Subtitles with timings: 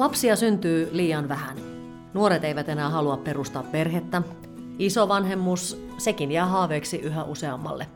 [0.00, 1.56] Lapsia syntyy liian vähän.
[2.14, 4.22] Nuoret eivät enää halua perustaa perhettä.
[4.78, 7.86] Isovanhemmus, sekin jää haaveeksi yhä useammalle.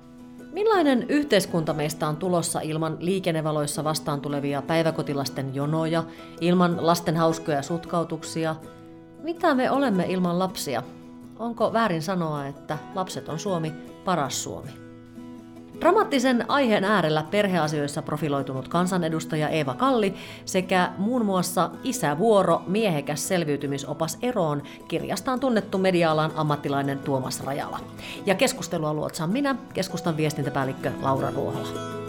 [0.53, 6.05] Millainen yhteiskunta meistä on tulossa ilman liikennevaloissa vastaan tulevia päiväkotilasten jonoja,
[6.41, 8.57] ilman lasten hauskoja sutkautuksia?
[9.23, 10.83] Mitä me olemme ilman lapsia?
[11.39, 13.73] Onko väärin sanoa, että lapset on Suomi
[14.05, 14.84] paras Suomi?
[15.81, 24.63] Dramaattisen aiheen äärellä perheasioissa profiloitunut kansanedustaja Eeva Kalli sekä muun muassa Isävuoro, miehekäs selviytymisopas eroon
[24.89, 27.81] kirjastaan tunnettu media-alan ammattilainen Tuomas Rajala.
[28.27, 32.04] Ja keskustelua luotsaan minä, keskustan viestintäpäällikkö Laura Ruohola.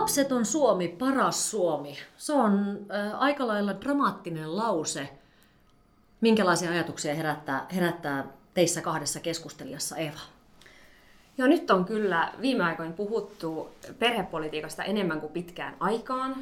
[0.00, 1.96] Lapset on Suomi, paras Suomi.
[2.16, 5.08] Se on äh, aika lailla dramaattinen lause.
[6.20, 8.24] Minkälaisia ajatuksia herättää, herättää
[8.54, 10.20] teissä kahdessa keskustelijassa, Eva?
[11.38, 16.36] Ja nyt on kyllä viime aikoina puhuttu perhepolitiikasta enemmän kuin pitkään aikaan.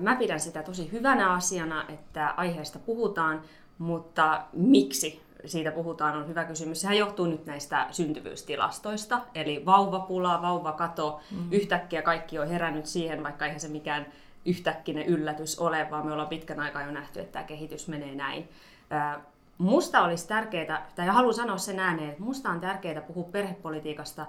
[0.00, 3.42] Mä pidän sitä tosi hyvänä asiana, että aiheesta puhutaan,
[3.78, 6.80] mutta miksi siitä puhutaan, on hyvä kysymys.
[6.80, 11.52] Sehän johtuu nyt näistä syntyvyystilastoista, eli vauvapula, vauvakato, mm.
[11.52, 14.06] yhtäkkiä kaikki on herännyt siihen, vaikka eihän se mikään
[14.44, 18.48] yhtäkkinen yllätys ole, vaan me ollaan pitkän aikaa jo nähty, että tämä kehitys menee näin.
[19.58, 24.26] Musta olisi tärkeää, tai haluan sanoa sen ääneen, että musta on tärkeää puhua perhepolitiikasta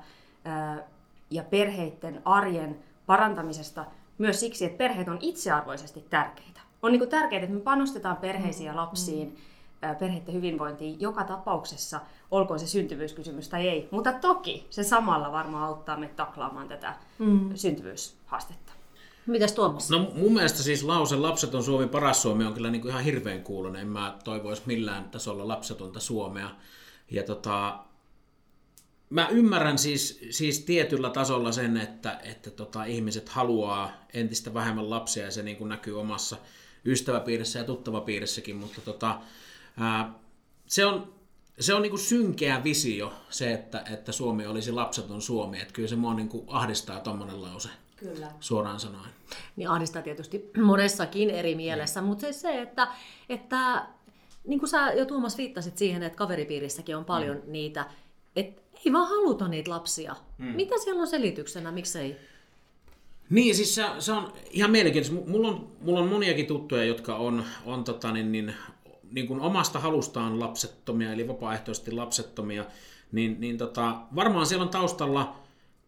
[1.29, 3.85] ja perheiden arjen parantamisesta
[4.17, 6.61] myös siksi, että perheet on itsearvoisesti tärkeitä.
[6.81, 8.77] On niin tärkeää, että me panostetaan perheisiin ja mm.
[8.77, 9.35] lapsiin, mm
[9.99, 11.99] perheiden hyvinvointiin joka tapauksessa,
[12.31, 13.87] olkoon se syntyvyyskysymys tai ei.
[13.91, 17.49] Mutta toki se samalla varmaan auttaa meitä taklaamaan tätä mm.
[17.55, 18.73] syntyvyyshaastetta.
[19.27, 19.89] Mitäs Tuomas?
[19.89, 23.03] No mun mielestä siis lause lapset on Suomi paras Suomi on kyllä niin kuin ihan
[23.03, 23.81] hirveän kuulunen.
[23.81, 26.49] En mä toivoisi millään tasolla lapsetonta Suomea.
[27.11, 27.79] Ja tota,
[29.09, 35.25] mä ymmärrän siis, siis tietyllä tasolla sen, että, että tota, ihmiset haluaa entistä vähemmän lapsia
[35.25, 36.37] ja se niin kuin näkyy omassa
[36.85, 39.19] ystäväpiirissä ja tuttavapiirissäkin, mutta tota,
[40.67, 41.13] se on,
[41.59, 45.61] se on niinku synkeä visio se, että, että Suomi olisi lapseton Suomi.
[45.61, 47.69] Että kyllä se mua niinku ahdistaa tuommoinen lause.
[47.95, 48.31] Kyllä.
[48.39, 49.09] Suoraan sanoen.
[49.55, 52.87] Niin ahdistaa tietysti monessakin eri mielessä, mutta se, se että,
[53.29, 53.87] että
[54.47, 57.51] niin kuin sä jo Tuomas viittasit siihen, että kaveripiirissäkin on paljon mm.
[57.51, 57.85] niitä,
[58.35, 60.15] että ei vaan haluta niitä lapsia.
[60.37, 60.45] Mm.
[60.45, 62.17] Mitä siellä on selityksenä, miksei?
[63.29, 65.31] Niin, siis se, se on ihan mielenkiintoista.
[65.31, 68.53] Mulla on, mulla on moniakin tuttuja, jotka on, on tota, niin, niin,
[69.11, 72.65] niin kuin omasta halustaan lapsettomia, eli vapaaehtoisesti lapsettomia,
[73.11, 75.35] niin, niin tota, varmaan siellä on taustalla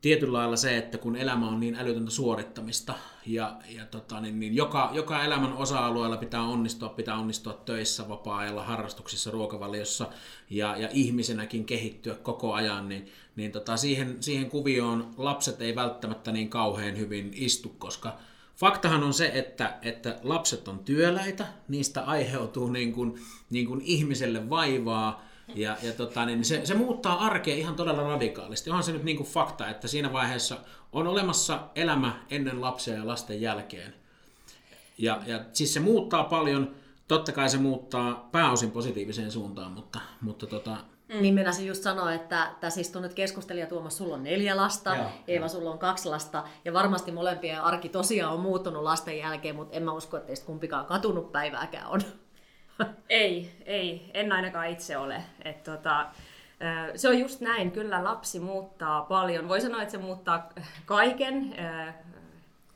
[0.02, 2.94] tietyllä lailla se, että kun elämä on niin älytöntä suorittamista
[3.26, 8.64] ja, ja tota, niin, niin joka, joka elämän osa-alueella pitää onnistua, pitää onnistua töissä, vapaa-ajalla,
[8.64, 10.08] harrastuksissa, ruokavaliossa
[10.50, 16.32] ja, ja ihmisenäkin kehittyä koko ajan, niin, niin tota, siihen, siihen kuvioon lapset ei välttämättä
[16.32, 18.18] niin kauhean hyvin istu, koska
[18.60, 24.50] Faktahan on se, että, että lapset on työläitä, niistä aiheutuu niin kuin, niin kuin ihmiselle
[24.50, 25.24] vaivaa,
[25.56, 28.70] ja, ja tota, niin se, se muuttaa arkea ihan todella radikaalisti.
[28.70, 30.58] Onhan se nyt niin kuin fakta, että siinä vaiheessa
[30.94, 33.94] on olemassa elämä ennen lapsia ja lasten jälkeen.
[34.98, 36.76] Ja, ja siis se muuttaa paljon,
[37.08, 40.78] totta kai se muuttaa pääosin positiiviseen suuntaan, mutta, mutta tota,
[41.10, 41.22] Mm.
[41.22, 45.06] Niin minä just sanoa, että tässä istuu nyt keskustelija Tuomas, sulla on neljä lasta, Joo,
[45.28, 45.50] Eeva, jo.
[45.50, 49.84] sulla on kaksi lasta, ja varmasti molempien arki tosiaan on muuttunut lasten jälkeen, mutta en
[49.84, 52.02] mä usko, että teistä kumpikaan katunut päivääkään on.
[53.10, 55.24] Ei, ei, en ainakaan itse ole.
[55.46, 56.06] Et tota,
[56.96, 59.50] se on just näin, kyllä lapsi muuttaa paljon.
[59.50, 60.50] Voi sanoa, että se muuttaa
[60.86, 61.56] kaiken,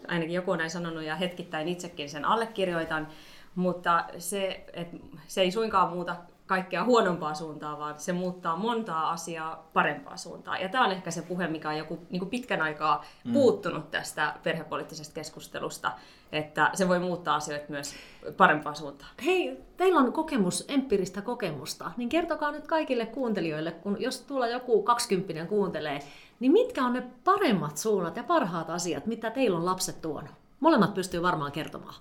[0.08, 3.08] ainakin joku on näin sanonut ja hetkittäin itsekin sen allekirjoitan,
[3.56, 4.88] mutta se, et,
[5.28, 6.16] se ei suinkaan muuta
[6.48, 10.62] kaikkea huonompaa suuntaan, vaan se muuttaa montaa asiaa parempaa suuntaan.
[10.62, 13.34] Ja tämä on ehkä se puhe, mikä on joku niin kuin pitkän aikaa mm.
[13.34, 15.92] puuttunut tästä perhepoliittisesta keskustelusta,
[16.32, 17.96] että se voi muuttaa asioita myös
[18.38, 19.12] parempaan suuntaan.
[19.26, 24.84] Hei, teillä on kokemus, empiiristä kokemusta, niin kertokaa nyt kaikille kuuntelijoille, kun jos tulla joku
[24.84, 26.00] kaksikymppinen kuuntelee,
[26.40, 30.32] niin mitkä on ne paremmat suunnat ja parhaat asiat, mitä teillä on lapset tuonut?
[30.60, 31.96] Molemmat pystyy varmaan kertomaan.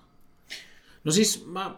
[1.03, 1.75] No siis mä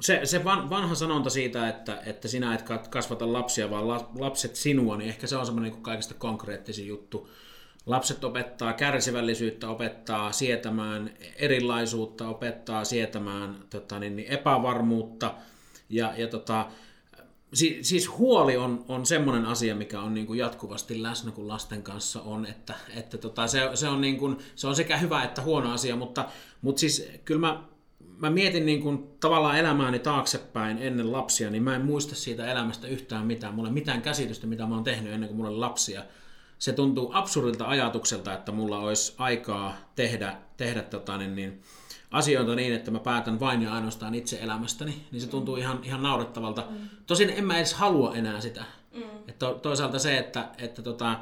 [0.00, 5.08] se, se vanha sanonta siitä, että, että sinä et kasvata lapsia, vaan lapset sinua, niin
[5.08, 7.30] ehkä se on semmoinen niin kaikista konkreettisin juttu.
[7.86, 15.34] Lapset opettaa kärsivällisyyttä, opettaa sietämään erilaisuutta, opettaa sietämään tota, niin, niin epävarmuutta.
[15.88, 16.66] Ja, ja tota,
[17.54, 21.82] si, siis huoli on, on semmoinen asia, mikä on niin kuin jatkuvasti läsnä, kun lasten
[21.82, 22.46] kanssa on.
[22.46, 25.96] Että, että tota, se, se, on niin kuin, se on sekä hyvä että huono asia,
[25.96, 26.24] mutta,
[26.62, 27.62] mutta siis kyllä mä
[28.18, 32.86] mä mietin niin kuin tavallaan elämääni taaksepäin ennen lapsia, niin mä en muista siitä elämästä
[32.86, 33.54] yhtään mitään.
[33.54, 36.02] Mulla ei mitään käsitystä, mitä mä oon tehnyt ennen kuin mulla oli lapsia.
[36.58, 41.62] se tuntuu absurdilta ajatukselta, että mulla olisi aikaa tehdä, tehdä tota, niin, niin,
[42.10, 46.02] asioita niin, että mä päätän vain ja ainoastaan itse elämästäni, niin se tuntuu ihan, ihan
[46.02, 46.64] naurettavalta.
[46.70, 46.88] Mm.
[47.06, 48.64] Tosin en mä edes halua enää sitä.
[48.94, 49.02] Mm.
[49.38, 51.16] To, toisaalta se, että, että tota,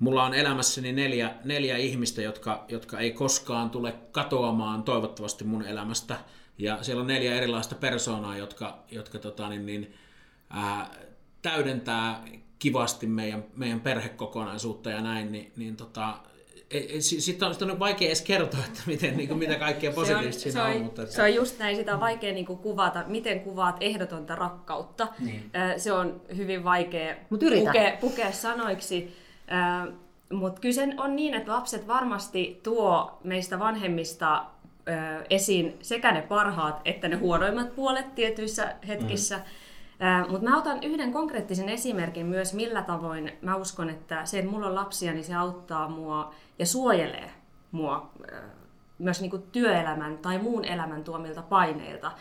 [0.00, 6.16] mulla on elämässäni neljä, neljä ihmistä, jotka, jotka ei koskaan tule katoamaan toivottavasti mun elämästä.
[6.58, 9.94] Ja siellä on neljä erilaista persoonaa, jotka, jotka tota, niin, niin,
[10.50, 10.90] ää,
[11.42, 12.24] täydentää
[12.58, 16.14] kivasti meidän, meidän perhekokonaisuutta ja näin, niin, niin tota,
[17.00, 20.64] sitten on, sit on vaikea edes kertoa, että miten, niin kuin, mitä kaikkea positiivista siinä
[20.64, 20.76] on.
[20.76, 21.14] on mutta että...
[21.14, 25.08] Se on just näin, sitä on vaikea niin kuin, kuvata, miten kuvaat ehdotonta rakkautta.
[25.18, 25.50] Niin.
[25.76, 29.19] Se on hyvin vaikea pukea, pukea sanoiksi.
[30.32, 34.44] Mutta kyse on niin, että lapset varmasti tuo meistä vanhemmista
[35.30, 39.36] esiin sekä ne parhaat että ne huonoimmat puolet tietyissä hetkissä.
[39.36, 39.42] Mm
[40.28, 44.66] mutta mä otan yhden konkreettisen esimerkin myös, millä tavoin mä uskon, että se, että mulla
[44.66, 47.30] on lapsia, niin se auttaa mua ja suojelee
[47.72, 48.10] mua
[48.98, 52.12] myös niin kuin työelämän tai muun elämän tuomilta paineilta.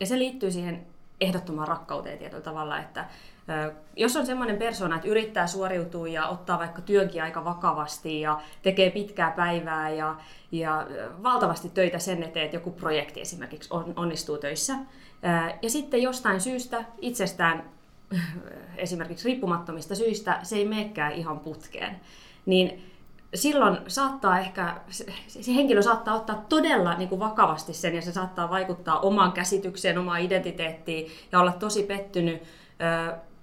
[0.00, 0.86] Ja se liittyy siihen
[1.22, 3.04] ehdottomaan rakkauteen tietyllä tavalla, että
[3.96, 8.90] jos on semmoinen persona, että yrittää suoriutua ja ottaa vaikka työnkin aika vakavasti ja tekee
[8.90, 10.16] pitkää päivää ja,
[10.52, 10.86] ja
[11.22, 14.74] valtavasti töitä sen eteen, että joku projekti esimerkiksi onnistuu töissä,
[15.62, 17.64] ja sitten jostain syystä itsestään,
[18.76, 22.00] esimerkiksi riippumattomista syistä, se ei menekään ihan putkeen.
[22.46, 22.91] Niin
[23.34, 24.80] silloin saattaa ehkä,
[25.28, 29.98] se henkilö saattaa ottaa todella niin kuin vakavasti sen ja se saattaa vaikuttaa omaan käsitykseen,
[29.98, 32.42] omaan identiteettiin ja olla tosi pettynyt.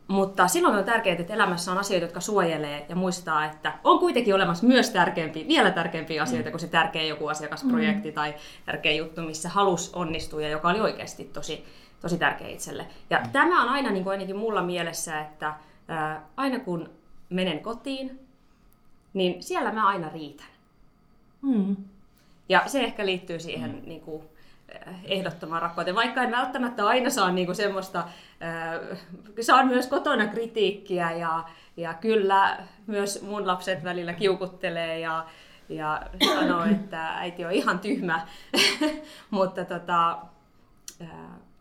[0.07, 4.36] Mutta silloin on tärkeää, että elämässä on asioita, jotka suojelee ja muistaa, että on kuitenkin
[4.36, 6.51] olemassa myös tärkeämpiä, vielä tärkeämpiä asioita mm.
[6.51, 8.15] kuin se tärkeä joku asiakasprojekti mm.
[8.15, 11.65] tai tärkeä juttu, missä halus onnistua ja joka oli oikeasti tosi,
[12.01, 12.86] tosi tärkeä itselle.
[13.09, 13.30] Ja mm.
[13.30, 15.53] tämä on aina niin kuin ainakin mulla mielessä, että
[15.88, 16.89] ää, aina kun
[17.30, 18.29] menen kotiin,
[19.14, 20.48] niin siellä mä aina riitän.
[21.42, 21.76] Mm.
[22.50, 23.82] Ja se ehkä liittyy siihen mm.
[23.90, 24.24] niin kuin,
[25.06, 28.98] ehdottomaan rakkauteen, vaikka en välttämättä aina saa niinku semmoista, äh,
[29.42, 31.44] saan myös kotona kritiikkiä ja,
[31.78, 32.58] ja kyllä
[32.88, 35.26] myös mun lapset välillä kiukuttelee ja,
[35.70, 36.02] ja
[36.36, 38.28] sanoo, että äiti on ihan tyhmä,
[39.30, 40.18] mutta tota,
[41.02, 41.10] äh,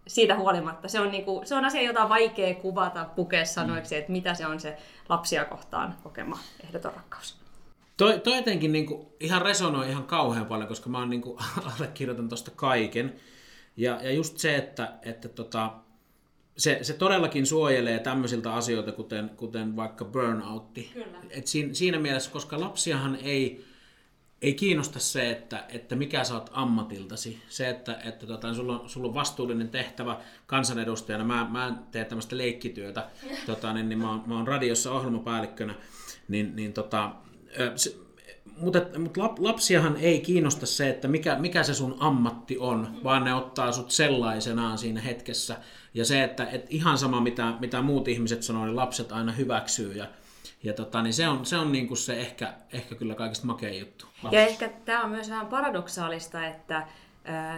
[0.08, 4.12] siitä huolimatta se on, niinku, se on asia, jota on vaikea kuvata, pukea sanoiksi, että
[4.12, 4.76] mitä se on se
[5.08, 7.38] lapsia kohtaan kokema ehdoton rakkaus.
[7.96, 11.38] Toi, toi jotenkin niinku ihan resonoi ihan kauhean paljon, koska mä oon niinku,
[11.76, 13.14] allekirjoitan tuosta kaiken.
[13.76, 15.72] Ja, ja just se, että, että tota,
[16.56, 20.90] se, se todellakin suojelee tämmöisiltä asioilta, kuten, kuten vaikka burnoutti.
[20.94, 21.19] Kyllä.
[21.31, 23.68] Et siinä, siinä mielessä, koska lapsiahan ei,
[24.43, 27.43] ei kiinnosta se, että, että mikä sä oot ammatiltasi.
[27.49, 31.25] Se, että, että tota, sulla, on, sulla on vastuullinen tehtävä kansanedustajana.
[31.25, 33.06] Mä, mä teen tämmöistä leikkityötä.
[33.46, 35.75] tota, niin, niin mä, oon, mä oon radiossa ohjelmapäällikkönä.
[36.29, 37.12] Niin, niin tota,
[37.76, 37.94] se,
[38.61, 43.35] mutta, mutta lapsiahan ei kiinnosta se, että mikä, mikä se sun ammatti on, vaan ne
[43.35, 45.56] ottaa sut sellaisenaan siinä hetkessä.
[45.94, 49.93] Ja se, että et ihan sama mitä, mitä muut ihmiset sanoo, niin lapset aina hyväksyy.
[49.93, 50.06] Ja,
[50.62, 54.06] ja tota, niin se on, se, on niinku se ehkä, ehkä kyllä kaikista makein juttu.
[54.06, 54.37] Lapsista.
[54.37, 56.87] Ja ehkä tämä on myös vähän paradoksaalista, että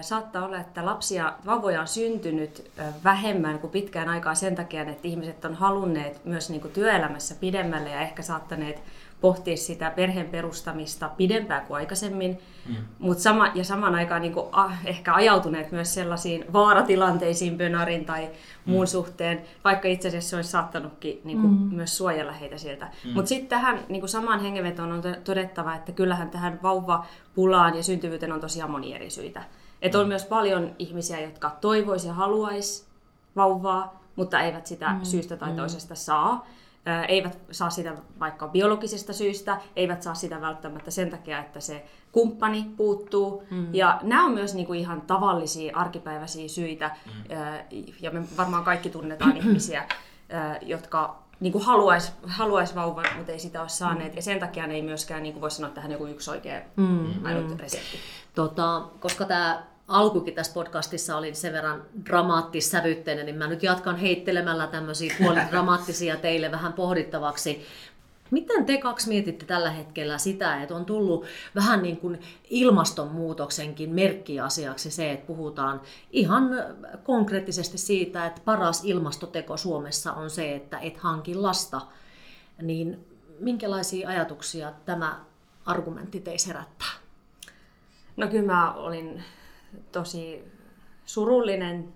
[0.00, 2.70] saattaa olla, että lapsia, vauvoja on syntynyt
[3.04, 7.90] vähemmän kuin pitkään aikaa sen takia, että ihmiset on halunneet myös niin kuin työelämässä pidemmälle
[7.90, 8.82] ja ehkä saattaneet
[9.20, 12.76] pohtia sitä perheen perustamista pidempään kuin aikaisemmin, mm.
[12.98, 18.30] mutta sama, ja samaan aikaan niin kuin, ah, ehkä ajautuneet myös sellaisiin vaaratilanteisiin Bönarin tai
[18.64, 18.88] muun mm.
[18.88, 21.74] suhteen, vaikka itse asiassa se olisi saattanutkin niin kuin, mm.
[21.74, 22.88] myös suojella heitä sieltä.
[23.04, 23.10] Mm.
[23.12, 28.32] Mutta sitten tähän niin kuin samaan hengenvetoon on todettava, että kyllähän tähän vauvapulaan ja syntyvyyteen
[28.32, 29.44] on tosiaan moni eri syitä.
[29.82, 30.08] Että on mm.
[30.08, 32.84] myös paljon ihmisiä, jotka toivoisi ja haluaisi
[33.36, 35.00] vauvaa, mutta eivät sitä mm.
[35.02, 35.56] syystä tai mm.
[35.56, 36.46] toisesta saa
[37.08, 42.66] eivät saa sitä vaikka biologisesta syystä, eivät saa sitä välttämättä sen takia, että se kumppani
[42.76, 43.42] puuttuu.
[43.50, 43.74] Mm.
[43.74, 47.34] Ja nämä on myös niinku ihan tavallisia arkipäiväisiä syitä, mm.
[48.00, 49.86] ja me varmaan kaikki tunnetaan ihmisiä,
[50.62, 54.12] jotka niinku haluaisi haluais vauvan, mutta ei sitä ole saaneet.
[54.12, 54.16] Mm.
[54.16, 57.26] Ja sen takia ne ei myöskään niinku voi sanoa, että tähän joku yksi oikea mm.
[57.26, 57.56] ainut mm.
[57.58, 57.98] resepti.
[58.34, 64.66] Tota, koska tämä alkukin tässä podcastissa oli sen verran dramaattissävytteinen, niin mä nyt jatkan heittelemällä
[64.66, 67.66] tämmöisiä puolidramaattisia teille vähän pohdittavaksi.
[68.30, 72.20] Miten te kaksi mietitte tällä hetkellä sitä, että on tullut vähän niin kuin
[72.50, 75.80] ilmastonmuutoksenkin merkkiasiaksi se, että puhutaan
[76.10, 76.50] ihan
[77.04, 81.80] konkreettisesti siitä, että paras ilmastoteko Suomessa on se, että et hanki lasta.
[82.62, 83.06] Niin
[83.38, 85.20] minkälaisia ajatuksia tämä
[85.66, 86.92] argumentti teissä herättää?
[88.16, 89.24] No kyllä mä olin
[89.92, 90.44] tosi
[91.04, 91.92] surullinen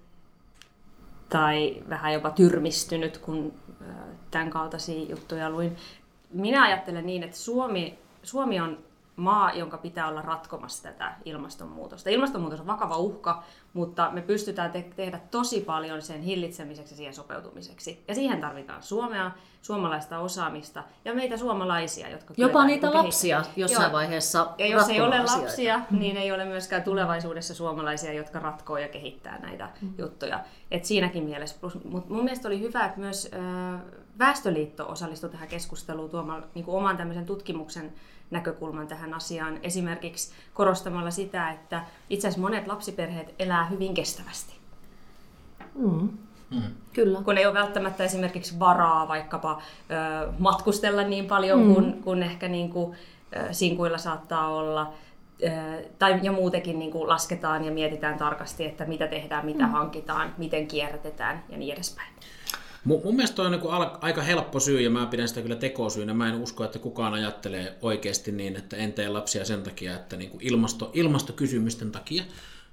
[1.29, 3.53] tai vähän jopa tyrmistynyt, kun
[4.31, 5.77] tämän kaltaisia juttuja luin.
[6.33, 8.79] minä ajattelen niin, että Suomi, Suomi on
[9.17, 12.11] maa, jonka pitää olla ratkomassa tätä ilmastonmuutosta.
[12.11, 13.43] Ilmastonmuutos on vakava uhka,
[13.75, 18.05] mutta me pystytään te- tehdä tosi paljon sen hillitsemiseksi ja siihen sopeutumiseksi.
[18.09, 19.31] Ja siihen tarvitaan Suomea,
[19.63, 23.93] suomalaista osaamista ja meitä suomalaisia, jotka Jopa niitä lapsia jossain Joo.
[23.93, 25.45] vaiheessa Ja jos ei ole asioita.
[25.45, 25.99] lapsia, mm.
[25.99, 29.95] niin ei ole myöskään tulevaisuudessa suomalaisia, jotka ratkoo ja kehittää näitä mm.
[29.99, 30.41] juttuja.
[30.71, 31.57] Et siinäkin mielessä.
[31.85, 33.81] Mutta mun mielestä oli hyvä, että myös äh,
[34.19, 37.93] Väestöliitto osallistui tähän keskusteluun tuomalla niin oman tämmöisen tutkimuksen
[38.31, 39.59] näkökulman tähän asiaan.
[39.63, 44.55] Esimerkiksi korostamalla sitä, että itse asiassa monet lapsiperheet elää hyvin kestävästi.
[45.75, 46.09] Mm.
[46.51, 46.63] Mm.
[46.93, 47.23] Kyllä.
[47.23, 51.75] Kun ei ole välttämättä esimerkiksi varaa vaikkapa ö, matkustella niin paljon mm.
[51.75, 52.97] kuin, kuin ehkä niin kuin,
[53.37, 54.93] ö, sinkuilla saattaa olla.
[55.43, 55.49] Ö,
[55.99, 59.73] tai, ja muutenkin niin kuin lasketaan ja mietitään tarkasti, että mitä tehdään, mitä mm.
[59.73, 62.09] hankitaan, miten kierrätetään ja niin edespäin.
[62.85, 63.63] Mun, mun mielestä on niin
[64.01, 66.15] aika helppo syy ja mä pidän sitä kyllä tekosyynä.
[66.15, 70.17] Mä en usko, että kukaan ajattelee oikeasti niin, että en tee lapsia sen takia, että
[70.17, 72.23] niin ilmasto, ilmastokysymysten takia.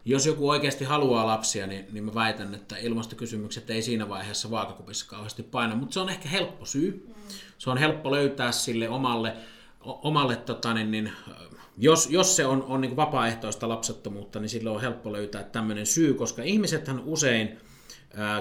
[0.05, 5.07] Jos joku oikeasti haluaa lapsia, niin, niin mä väitän, että ilmastokysymykset ei siinä vaiheessa vaakakupissa
[5.09, 7.13] kauheasti paina, mutta se on ehkä helppo syy.
[7.57, 9.33] Se on helppo löytää sille omalle,
[9.81, 11.11] omalle tota, niin, niin,
[11.77, 16.13] jos, jos se on, on niin vapaaehtoista lapsettomuutta, niin silloin on helppo löytää tämmöinen syy,
[16.13, 17.57] koska ihmisethän usein–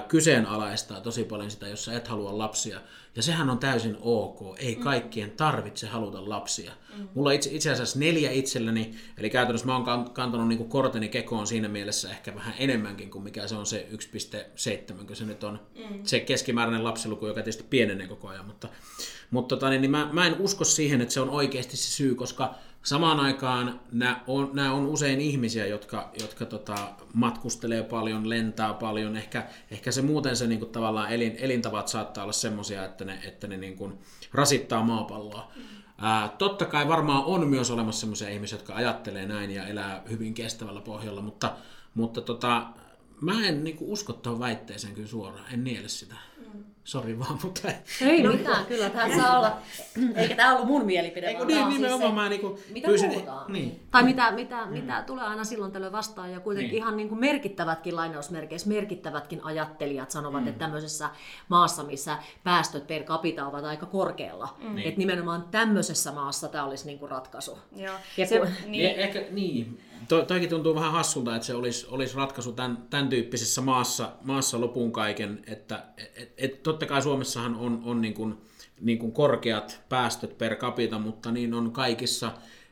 [0.07, 2.81] kyseenalaistaa tosi paljon sitä, jos sä et halua lapsia.
[3.15, 4.55] Ja sehän on täysin ok.
[4.59, 4.81] Ei mm.
[4.81, 6.71] kaikkien tarvitse haluta lapsia.
[6.97, 7.07] Mm.
[7.13, 11.47] Mulla on itse, itse asiassa neljä itselleni, eli käytännössä mä oon kantanut niin korteni kekoon
[11.47, 15.59] siinä mielessä ehkä vähän enemmänkin kuin mikä se on se 1,7, kun se nyt on
[15.75, 15.99] mm.
[16.03, 18.45] se keskimääräinen lapsiluku, joka tietysti pienenee koko ajan.
[18.45, 18.69] Mutta,
[19.31, 22.15] mutta tota, niin, niin mä, mä en usko siihen, että se on oikeasti se syy,
[22.15, 26.75] koska Samaan aikaan nämä on, nämä on usein ihmisiä, jotka, jotka tota,
[27.13, 29.17] matkustelee paljon, lentää paljon.
[29.17, 33.19] Ehkä, ehkä se muuten se niin kuin, tavallaan elin, elintavat saattaa olla semmoisia, että ne,
[33.27, 33.99] että ne niin kuin,
[34.33, 35.51] rasittaa maapalloa.
[35.97, 40.33] Ää, totta kai varmaan on myös olemassa semmoisia ihmisiä, jotka ajattelee näin ja elää hyvin
[40.33, 41.55] kestävällä pohjalla, mutta,
[41.93, 42.67] mutta tota,
[43.21, 46.15] mä en niin kuin, usko tuohon väitteeseen kyllä suoraan, en niele sitä.
[46.83, 47.67] Sori vaan, mutta...
[48.01, 49.57] Ei no, mitään, kyllä tämä saa olla.
[50.15, 53.53] Eikä tämä ollut mun mielipide, Eikö, niin, siis nimenomaan siis mä niinku mitä pyysin, puhutaan.
[53.53, 53.79] Niin.
[53.91, 54.71] Tai mitä, mitä, mm.
[54.71, 56.31] mitä tulee aina silloin tällöin vastaan.
[56.31, 56.77] Ja kuitenkin niin.
[56.77, 60.47] ihan niin kuin merkittävätkin lainausmerkeissä, merkittävätkin ajattelijat sanovat, mm.
[60.47, 61.09] että tämmöisessä
[61.49, 64.77] maassa, missä päästöt per capita ovat aika korkealla, mm.
[64.77, 67.57] että nimenomaan tämmöisessä maassa tämä olisi niin kuin ratkaisu.
[67.75, 67.95] Joo.
[68.17, 68.95] Ja se, kun, niin.
[68.95, 73.61] Ehkä, niin to, toikin tuntuu vähän hassulta, että se olisi, olisi ratkaisu tämän, tämän tyyppisessä
[73.61, 78.37] maassa, maassa lopun kaiken, että et, et, totta kai Suomessahan on, on niin kuin,
[78.81, 82.31] niin kuin korkeat päästöt per capita, mutta niin on kaikissa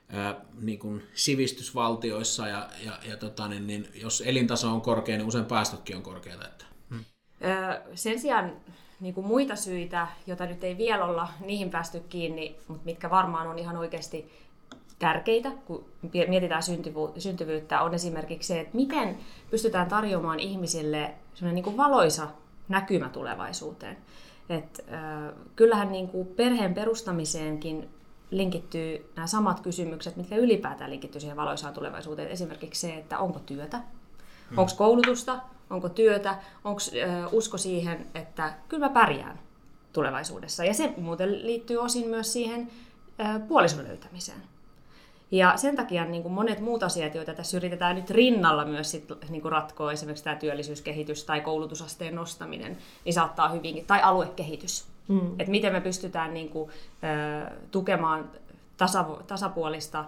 [0.10, 5.28] ää, niin kuin sivistysvaltioissa ja, ja, ja tota, niin, niin, jos elintaso on korkea, niin
[5.28, 6.48] usein päästötkin on korkeita.
[6.48, 6.66] Että.
[6.90, 7.04] Hmm.
[7.96, 8.52] sen sijaan
[9.00, 13.48] niin kuin muita syitä, joita nyt ei vielä olla niihin päästy kiinni, mutta mitkä varmaan
[13.48, 14.32] on ihan oikeasti
[15.00, 15.86] tärkeitä, kun
[16.28, 16.64] mietitään
[17.18, 19.18] syntyvyyttä, on esimerkiksi se, että miten
[19.52, 22.28] pystytään tarjoamaan ihmisille niin kuin valoisa
[22.70, 23.98] näkymä tulevaisuuteen.
[24.50, 27.90] Et, äh, kyllähän niin kuin perheen perustamiseenkin
[28.32, 32.28] linkittyy nämä samat kysymykset, mitkä ylipäätään linkittyy siihen valoisaan tulevaisuuteen.
[32.28, 34.58] Esimerkiksi se, että onko työtä, hmm.
[34.58, 35.40] onko koulutusta,
[35.70, 39.40] onko työtä, onko äh, usko siihen, että kyllä mä pärjään
[39.94, 40.66] tulevaisuudessa.
[40.66, 42.72] Ja se muuten liittyy osin myös siihen
[43.22, 44.49] äh, puolison löytämiseen.
[45.32, 49.06] Ja sen takia niin kuin monet muut asiat, joita tässä yritetään nyt rinnalla myös sit,
[49.30, 54.88] niin kuin ratkoa, esimerkiksi tämä työllisyyskehitys tai koulutusasteen nostaminen, niin saattaa hyvinkin, tai aluekehitys.
[55.08, 55.32] Mm.
[55.40, 56.72] Että miten me pystytään niin kuin,
[57.72, 58.32] tukemaan
[58.78, 60.06] tasa, tasapuolista,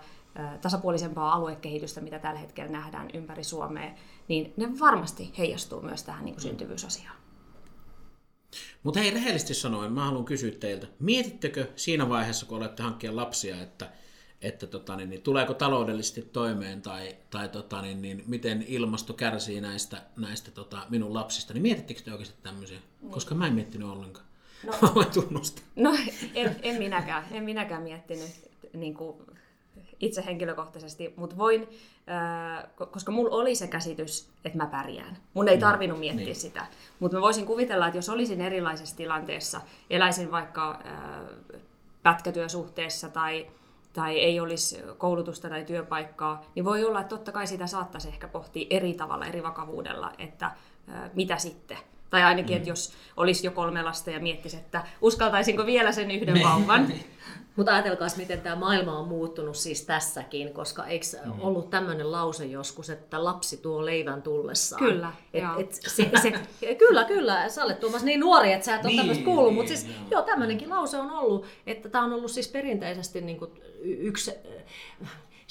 [0.61, 3.91] tasapuolisempaa aluekehitystä, mitä tällä hetkellä nähdään ympäri Suomea,
[4.27, 7.15] niin ne varmasti heijastuu myös tähän niin kuin syntyvyysasiaan.
[8.83, 13.61] Mutta hei, rehellisesti sanoen, mä haluan kysyä teiltä, mietittekö siinä vaiheessa, kun olette hankkia lapsia,
[13.61, 13.89] että–
[14.41, 19.61] että tota, niin, niin, tuleeko taloudellisesti toimeen tai, tai tota, niin, niin, miten ilmasto kärsii
[19.61, 22.79] näistä, näistä tota, minun lapsista, niin mietittekö te oikeasti tämmöisiä?
[23.01, 23.11] Niin.
[23.11, 24.25] Koska mä en miettinyt ollenkaan.
[24.65, 25.65] No, tunnustaa.
[25.75, 25.97] No
[26.35, 28.29] en, en, minäkään, en minäkään miettinyt
[28.73, 29.17] niin kuin
[29.99, 31.67] itse henkilökohtaisesti, mutta voin,
[32.09, 35.17] äh, koska mulla oli se käsitys, että mä pärjään.
[35.33, 36.35] Mun ei mm, tarvinnut miettiä niin.
[36.35, 36.65] sitä.
[36.99, 41.61] Mutta mä voisin kuvitella, että jos olisin erilaisessa tilanteessa, eläisin vaikka äh,
[42.03, 43.47] pätkätyösuhteessa tai
[43.93, 48.27] tai ei olisi koulutusta tai työpaikkaa, niin voi olla, että totta kai sitä saattaisi ehkä
[48.27, 50.51] pohtia eri tavalla, eri vakavuudella, että
[51.13, 51.77] mitä sitten,
[52.11, 52.57] Tai ainakin, mm.
[52.57, 56.43] että jos olisi jo kolme lasta ja miettisi, että uskaltaisinko vielä sen yhden ne.
[56.43, 56.87] vauvan.
[57.55, 61.41] Mutta ajatelkaa, miten tämä maailma on muuttunut siis tässäkin, koska eikö mm.
[61.41, 64.83] ollut tämmöinen lause joskus, että lapsi tuo leivän tullessaan?
[64.83, 66.33] Kyllä, et, et se, se,
[66.85, 67.49] kyllä, kyllä.
[67.49, 69.85] Sä olet Tuomas niin nuori, että sä et ole niin, tämmöistä kuullut, niin, mutta siis
[69.85, 73.51] joo, joo tämmöinenkin lause on ollut, että tämä on ollut siis perinteisesti niin kuin
[73.83, 74.31] yksi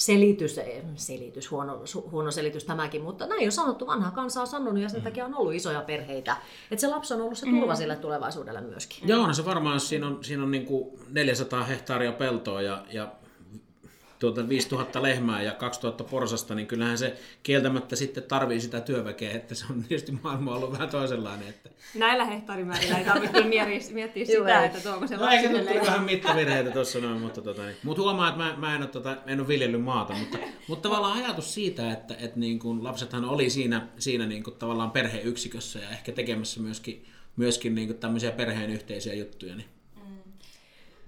[0.01, 4.83] selitys, eh, selitys huono, huono selitys tämäkin, mutta näin on sanottu, vanha kansa on sanonut
[4.83, 5.05] ja sen mm.
[5.05, 6.37] takia on ollut isoja perheitä.
[6.71, 7.77] Että se lapsi on ollut se turva mm.
[7.77, 9.09] sille tulevaisuudelle myöskin.
[9.09, 12.85] Joo, no se varmaan, jos siinä on, siinä on niin kuin 400 hehtaaria peltoa ja,
[12.93, 13.13] ja
[14.21, 19.55] tuota 5000 lehmää ja 2000 porsasta, niin kyllähän se kieltämättä sitten tarvii sitä työväkeä, että
[19.55, 21.49] se on tietysti maailma ollut vähän toisenlainen.
[21.49, 21.71] Että...
[21.95, 23.45] Näillä hehtaarimäärillä ei tarvitse
[23.93, 25.27] miettiä sitä, että tuonko se no,
[25.69, 27.77] tuli vähän mittavirheitä tuossa noin, mutta tota, niin.
[27.83, 31.19] Mut huomaa, että mä, mä en, ole, tota, en ole viljellyt maata, mutta, mutta tavallaan
[31.25, 35.91] ajatus siitä, että, että niin kuin lapsethan oli siinä, siinä niin kuin tavallaan perheyksikössä ja
[35.91, 37.05] ehkä tekemässä myöskin,
[37.37, 39.69] myöskin niin kuin tämmöisiä perheen yhteisiä juttuja, niin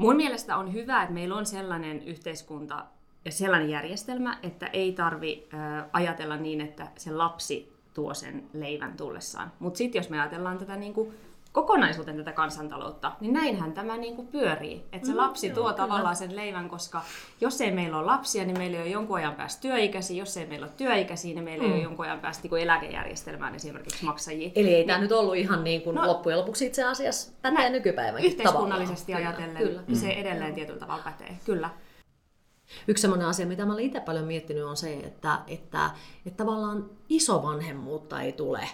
[0.02, 2.86] Mun mielestä on hyvä, että meillä on sellainen yhteiskunta,
[3.30, 5.48] sellainen järjestelmä, että ei tarvi
[5.92, 9.52] ajatella niin, että se lapsi tuo sen leivän tullessaan.
[9.58, 11.14] Mutta sitten jos me ajatellaan tätä niin kuin
[11.52, 14.84] kokonaisuuteen tätä kansantaloutta, niin näinhän tämä niin kuin pyörii.
[14.92, 15.76] Että se mm, lapsi joo, tuo kyllä.
[15.76, 17.02] tavallaan sen leivän, koska
[17.40, 20.16] jos ei meillä ole lapsia, niin meillä ei ole jonkun ajan päästä työikäisiä.
[20.16, 21.70] Jos ei meillä ole työikäisiä, niin meillä mm.
[21.70, 24.50] ei ole jonkun ajan päästä niin eläkejärjestelmään esimerkiksi maksajia.
[24.54, 27.70] Eli ei niin, tämä nyt ollut ihan niin kuin no, loppujen lopuksi itse asiassa pätee
[27.70, 29.34] nykypäivänkin Yhteiskunnallisesti tavallaan.
[29.34, 29.98] ajatellen kyllä, kyllä.
[29.98, 30.20] se mm.
[30.20, 31.70] edelleen tietyllä tavalla pätee, kyllä.
[32.88, 35.90] Yksi sellainen asia, mitä mä olen itse paljon miettinyt, on se, että, että,
[36.26, 38.68] että tavallaan isovanhemmuutta ei tule.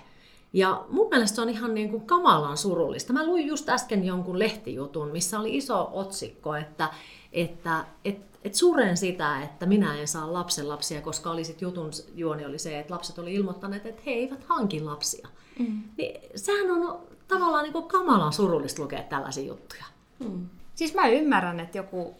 [0.53, 3.13] Ja mun mielestä se on ihan niin kuin kamalan surullista.
[3.13, 6.91] Mä luin just äsken jonkun lehtijutun, missä oli iso otsikko, että,
[7.33, 11.91] että et, et suren sitä, että minä en saa lapsen lapsia, koska oli sit jutun
[12.15, 15.29] juoni oli se, että lapset oli ilmoittaneet, että he eivät hanki lapsia.
[15.59, 15.83] Mm.
[15.97, 19.85] Niin sehän on tavallaan niin kuin kamalan surullista lukea tällaisia juttuja.
[20.19, 20.49] Mm.
[20.75, 22.15] Siis mä ymmärrän, että joku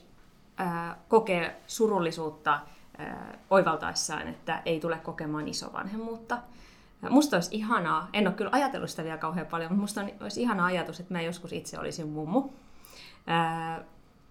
[1.09, 2.61] kokee surullisuutta
[3.51, 6.39] oivaltaessaan, että ei tule kokemaan isovanhemmuutta.
[7.11, 10.65] Musta olisi ihanaa, en ole kyllä ajatellut sitä vielä kauhean paljon, mutta musta olisi ihana
[10.65, 12.51] ajatus, että mä joskus itse olisin mummu.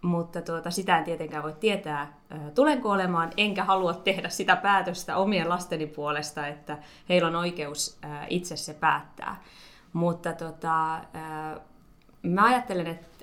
[0.02, 5.18] Mutta tuota, sitä en tietenkään voi tietää, ää, tulenko olemaan, enkä halua tehdä sitä päätöstä
[5.18, 6.78] omien lasteni puolesta, että
[7.10, 9.42] heillä on oikeus itse se päättää.
[9.94, 10.30] Mutta
[11.13, 11.60] ää,
[12.24, 13.16] mä ajattelen, että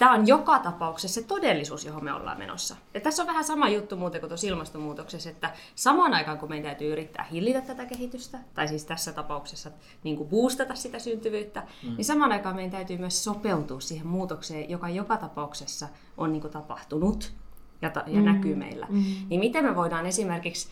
[0.00, 2.76] tämä on joka tapauksessa se todellisuus, johon me ollaan menossa.
[2.94, 6.64] Ja tässä on vähän sama juttu muuten kuin tuossa ilmastonmuutoksessa, että samaan aikaan kun meidän
[6.64, 9.70] täytyy yrittää hillitä tätä kehitystä, tai siis tässä tapauksessa
[10.04, 11.96] niin kuin boostata sitä syntyvyyttä, mm.
[11.96, 16.52] niin samaan aikaan meidän täytyy myös sopeutua siihen muutokseen, joka joka tapauksessa on niin kuin
[16.52, 17.32] tapahtunut
[17.82, 18.24] ja, ta- ja mm.
[18.24, 18.86] näkyy meillä.
[18.90, 19.04] Mm.
[19.28, 20.68] Niin miten me voidaan esimerkiksi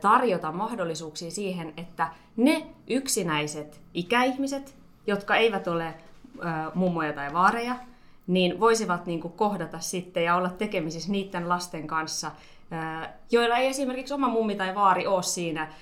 [0.00, 5.94] tarjota mahdollisuuksia siihen, että ne yksinäiset ikäihmiset, jotka eivät ole
[6.74, 7.76] mummoja tai vaareja,
[8.28, 12.30] niin voisivat niin kuin kohdata sitten ja olla tekemisissä niiden lasten kanssa,
[13.30, 15.72] joilla ei esimerkiksi oma mummi tai vaari ole siinä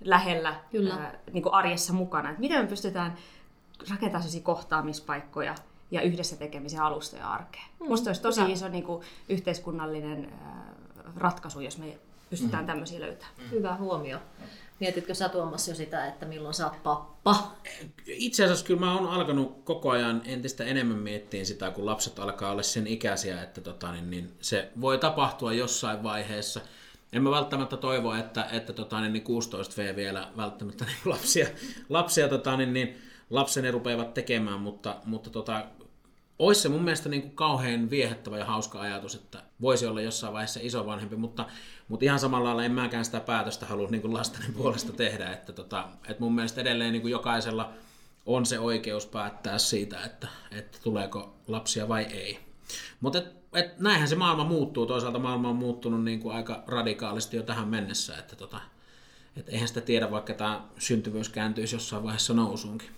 [0.00, 1.12] lähellä Kyllä.
[1.32, 2.28] Niin kuin arjessa mukana.
[2.28, 3.16] Että miten me pystytään
[3.90, 5.54] rakentamaan kohtaamispaikkoja
[5.90, 7.64] ja yhdessä tekemisen alustoja arkeen.
[7.80, 10.32] Mm, Minusta olisi tosi iso niin kuin, yhteiskunnallinen
[11.16, 11.98] ratkaisu, jos me
[12.30, 12.66] pystytään mm.
[12.66, 13.34] tämmöisiä löytämään.
[13.50, 14.18] Hyvä huomio.
[14.80, 17.56] Mietitkö sä Tuomas jo sitä, että milloin sä oot pappa?
[18.06, 22.50] Itse asiassa kyllä mä oon alkanut koko ajan entistä enemmän miettiä sitä, kun lapset alkaa
[22.52, 26.60] olla sen ikäisiä, että tota, niin, niin se voi tapahtua jossain vaiheessa.
[27.12, 31.46] En mä välttämättä toivo, että, että tota, niin, niin 16V vielä välttämättä niin lapsia,
[31.88, 32.98] lapsia tota, niin, niin,
[33.30, 35.64] lapseni rupeavat tekemään, mutta, mutta tota,
[36.38, 40.32] olisi se mun mielestä niin kuin kauhean viehättävä ja hauska ajatus, että voisi olla jossain
[40.32, 41.46] vaiheessa isovanhempi, mutta,
[41.90, 45.32] mutta ihan samalla lailla en mäkään sitä päätöstä halua niin kuin lasteni puolesta tehdä.
[45.32, 47.70] Että, tota, että mun mielestä edelleen niin jokaisella
[48.26, 52.38] on se oikeus päättää siitä, että, että tuleeko lapsia vai ei.
[53.00, 54.86] Mutta et, et näinhän se maailma muuttuu.
[54.86, 58.18] Toisaalta maailma on muuttunut niin kuin aika radikaalisti jo tähän mennessä.
[58.18, 58.60] Että tota,
[59.36, 62.88] et eihän sitä tiedä, vaikka tämä syntyvyys kääntyisi jossain vaiheessa nousuunkin.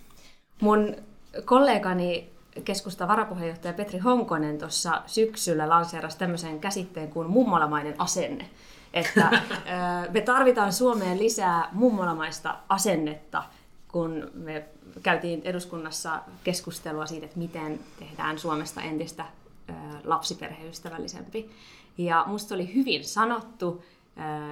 [0.61, 0.95] Mun
[1.45, 2.29] kollegani
[2.65, 8.49] keskustan varapuheenjohtaja Petri Honkonen tuossa syksyllä lanseerasi tämmöisen käsitteen kuin mummolamainen asenne.
[8.93, 9.41] Että
[10.09, 13.43] me tarvitaan Suomeen lisää mummolamaista asennetta,
[13.87, 14.65] kun me
[15.03, 19.25] käytiin eduskunnassa keskustelua siitä, että miten tehdään Suomesta entistä
[20.03, 21.51] lapsiperheystävällisempi.
[21.97, 23.83] Ja musta oli hyvin sanottu,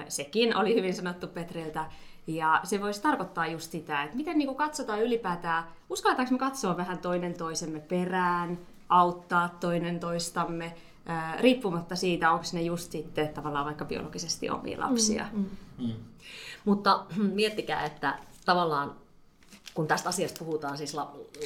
[0.08, 1.84] sekin oli hyvin sanottu Petriltä,
[2.26, 6.98] ja se voisi tarkoittaa just sitä, että miten niin katsotaan ylipäätään, uskalletaanko me katsoa vähän
[6.98, 10.74] toinen toisemme perään, auttaa toinen toistamme,
[11.06, 15.26] ää, riippumatta siitä, onko ne just sitten tavallaan vaikka biologisesti omia lapsia.
[15.32, 15.86] Mm, mm.
[15.86, 15.94] Mm.
[16.64, 18.94] Mutta miettikää, että tavallaan
[19.74, 20.96] kun tästä asiasta puhutaan, siis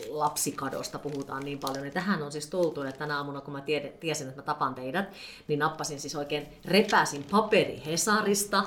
[0.09, 3.63] lapsikadosta puhutaan niin paljon, niin tähän on siis tultu, että tänä aamuna, kun mä
[4.01, 5.13] tiesin, että mä tapan teidät,
[5.49, 8.65] niin nappasin siis oikein, repäsin paperi Hesarista,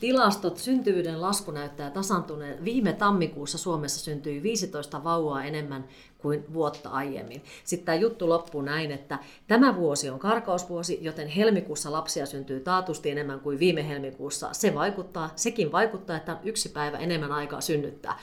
[0.00, 2.64] Tilastot syntyvyyden lasku näyttää tasantuneen.
[2.64, 5.84] Viime tammikuussa Suomessa syntyi 15 vauvaa enemmän
[6.18, 7.42] kuin vuotta aiemmin.
[7.64, 13.10] Sitten tämä juttu loppuu näin, että tämä vuosi on karkausvuosi, joten helmikuussa lapsia syntyy taatusti
[13.10, 14.48] enemmän kuin viime helmikuussa.
[14.52, 18.18] Se vaikuttaa, sekin vaikuttaa, että on yksi päivä enemmän aikaa synnyttää.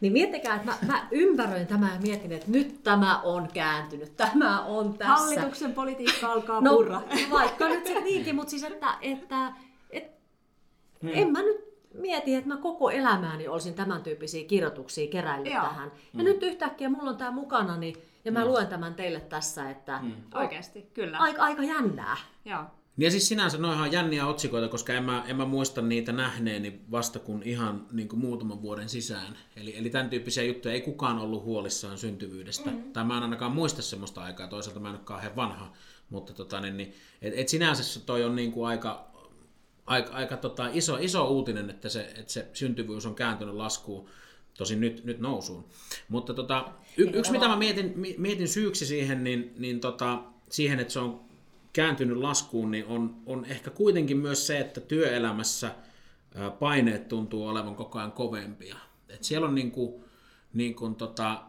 [0.00, 4.64] Niin miettikää, että mä, mä ympäröin tämä ja mietin, että nyt tämä on kääntynyt, tämä
[4.64, 5.14] on tässä.
[5.14, 7.02] Hallituksen politiikka alkaa no, purra.
[7.30, 9.52] Vaikka nyt se niinkin, mutta siis että, että,
[11.02, 11.10] hmm.
[11.14, 11.56] en mä nyt
[11.94, 15.62] mieti, että mä koko elämääni olisin tämän tyyppisiä kirjoituksia keräillyt Joo.
[15.62, 15.92] tähän.
[15.94, 16.24] Ja hmm.
[16.24, 18.48] nyt yhtäkkiä mulla on tämä mukana, niin, ja mä hmm.
[18.48, 19.98] luen tämän teille tässä, että...
[19.98, 20.12] Hmm.
[20.34, 21.18] Oikeasti, kyllä.
[21.18, 22.16] Aika, aika jännää.
[22.44, 22.64] Joo.
[22.98, 26.12] Ja siis sinänsä ne on ihan jänniä otsikoita, koska en mä, en mä muista niitä
[26.12, 29.38] nähneeni vasta kun ihan niin kuin muutaman vuoden sisään.
[29.56, 32.70] Eli, eli tämän tyyppisiä juttuja ei kukaan ollut huolissaan syntyvyydestä.
[32.70, 32.92] Mm-hmm.
[32.92, 35.72] Tai mä en ainakaan muista semmoista aikaa, toisaalta mä en ole kauhean vanha.
[36.10, 39.11] Mutta tota, niin, niin et, et sinänsä toi on niin kuin aika,
[39.92, 44.08] aika, aika tota, iso, iso uutinen, että se, että se syntyvyys on kääntynyt laskuun.
[44.58, 45.64] Tosin nyt, nyt nousuun.
[46.08, 50.92] Mutta tota, y, yksi mitä mä mietin, mietin syyksi siihen, niin, niin tota, siihen, että
[50.92, 51.20] se on
[51.72, 55.74] kääntynyt laskuun, niin on, on ehkä kuitenkin myös se, että työelämässä
[56.58, 58.76] paineet tuntuu olevan koko ajan kovempia.
[59.08, 60.04] Et siellä on niin kuin,
[60.54, 61.42] niin kuin tota,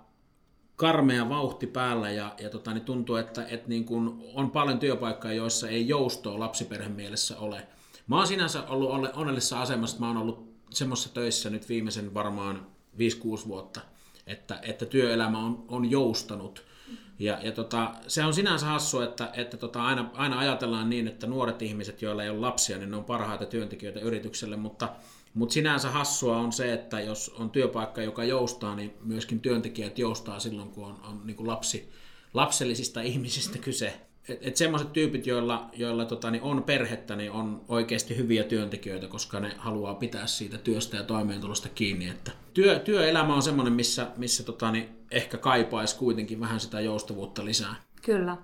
[0.75, 5.33] karmea vauhti päällä ja, ja tota, niin tuntuu, että et niin kuin on paljon työpaikkoja,
[5.33, 7.67] joissa ei joustoa lapsiperhemielessä ole.
[8.07, 13.47] Mä oon sinänsä ollut onnellisessa asemassa, mä oon ollut semmoisessa töissä nyt viimeisen varmaan 5-6
[13.47, 13.81] vuotta,
[14.27, 16.63] että, että työelämä on, on joustanut–
[17.19, 21.27] ja, ja tota, se on sinänsä hassu, että, että tota, aina, aina ajatellaan niin, että
[21.27, 24.89] nuoret ihmiset, joilla ei ole lapsia, niin ne on parhaita työntekijöitä yritykselle, mutta,
[25.33, 30.39] mutta sinänsä hassua on se, että jos on työpaikka, joka joustaa, niin myöskin työntekijät joustaa
[30.39, 31.89] silloin, kun on, on niin kuin lapsi,
[32.33, 37.61] lapsellisista ihmisistä kyse että et semmoiset tyypit, joilla, joilla tota, niin on perhettä, niin on
[37.67, 42.09] oikeasti hyviä työntekijöitä, koska ne haluaa pitää siitä työstä ja toimeentulosta kiinni.
[42.09, 47.45] Että työ, työelämä on semmoinen, missä, missä tota, niin ehkä kaipaisi kuitenkin vähän sitä joustavuutta
[47.45, 47.75] lisää.
[48.01, 48.37] Kyllä.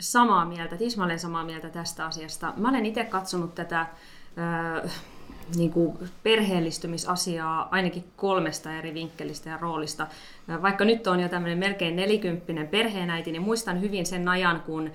[0.00, 2.52] Samaa mieltä, tismalleen samaa mieltä tästä asiasta.
[2.56, 3.86] Mä olen itse katsonut tätä
[5.56, 10.06] niin kuin perheellistymisasiaa ainakin kolmesta eri vinkkelistä ja roolista.
[10.62, 14.90] Vaikka nyt on jo tämmöinen melkein nelikymppinen perheenäiti, niin muistan hyvin sen ajan, kun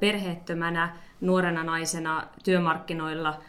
[0.00, 3.40] perheettömänä nuorena naisena työmarkkinoilla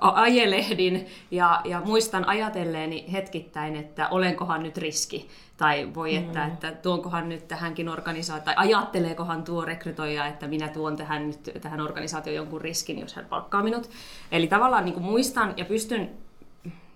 [0.00, 5.28] ajelehdin ja, ja muistan ajatelleeni hetkittäin, että olenkohan nyt riski.
[5.56, 6.52] Tai voi, että, mm.
[6.52, 11.80] että tuonkohan nyt tähänkin organisaatioon, tai ajatteleekohan tuo rekrytoija, että minä tuon tähän, nyt, tähän
[11.80, 13.90] organisaatioon jonkun riskin, jos hän palkkaa minut.
[14.32, 16.10] Eli tavallaan niin kuin muistan ja pystyn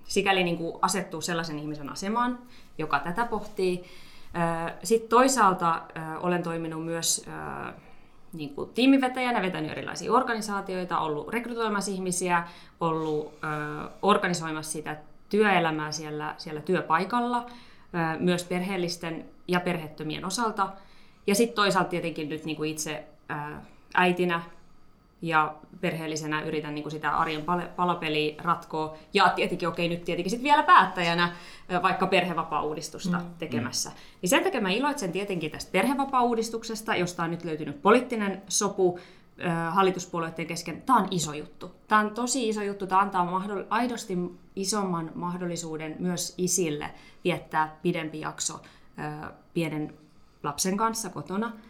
[0.05, 2.39] sikäli niin kuin asettua sellaisen ihmisen asemaan,
[2.79, 3.85] joka tätä pohtii.
[4.83, 5.83] Sitten toisaalta
[6.21, 7.27] olen toiminut myös
[8.37, 12.45] niin kuin tiimivetäjänä, vetänyt erilaisia organisaatioita, ollut rekrytoimassa ihmisiä,
[12.81, 14.97] ollut ö, organisoimassa sitä
[15.29, 20.69] työelämää siellä, siellä työpaikalla, ö, myös perheellisten ja perhettömien osalta.
[21.27, 23.35] Ja sitten toisaalta tietenkin nyt niin kuin itse ö,
[23.95, 24.41] äitinä
[25.27, 27.45] ja perheellisenä yritän niin kuin sitä arjen
[27.77, 28.97] palapeliä ratkoa.
[29.15, 31.33] Ja tietenkin, okei, nyt tietenkin sit vielä päättäjänä
[31.83, 33.25] vaikka perhevapaa-uudistusta mm.
[33.39, 33.91] tekemässä.
[33.91, 33.97] Mm.
[34.23, 38.99] Niin sen takia mä iloitsen tietenkin tästä perhevapaa-uudistuksesta, josta on nyt löytynyt poliittinen sopu
[39.71, 40.83] hallituspuolueiden kesken.
[40.83, 41.75] Tämä on iso juttu.
[41.89, 42.87] Tämä on tosi iso juttu.
[42.87, 44.19] Tämä antaa mahdoll- aidosti
[44.57, 46.91] isomman mahdollisuuden myös isille
[47.25, 48.61] viettää pidempi jakso
[49.55, 49.95] pienen
[50.43, 51.53] lapsen kanssa kotona–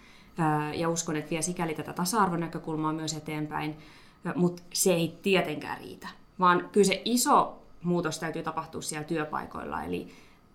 [0.75, 3.77] ja uskon, että vie sikäli tätä tasa-arvon näkökulmaa myös eteenpäin,
[4.35, 6.09] mutta se ei tietenkään riitä,
[6.41, 10.13] vaan kyllä se iso muutos täytyy tapahtua siellä työpaikoilla, eli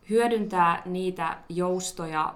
[0.10, 2.34] hyödyntää niitä joustoja,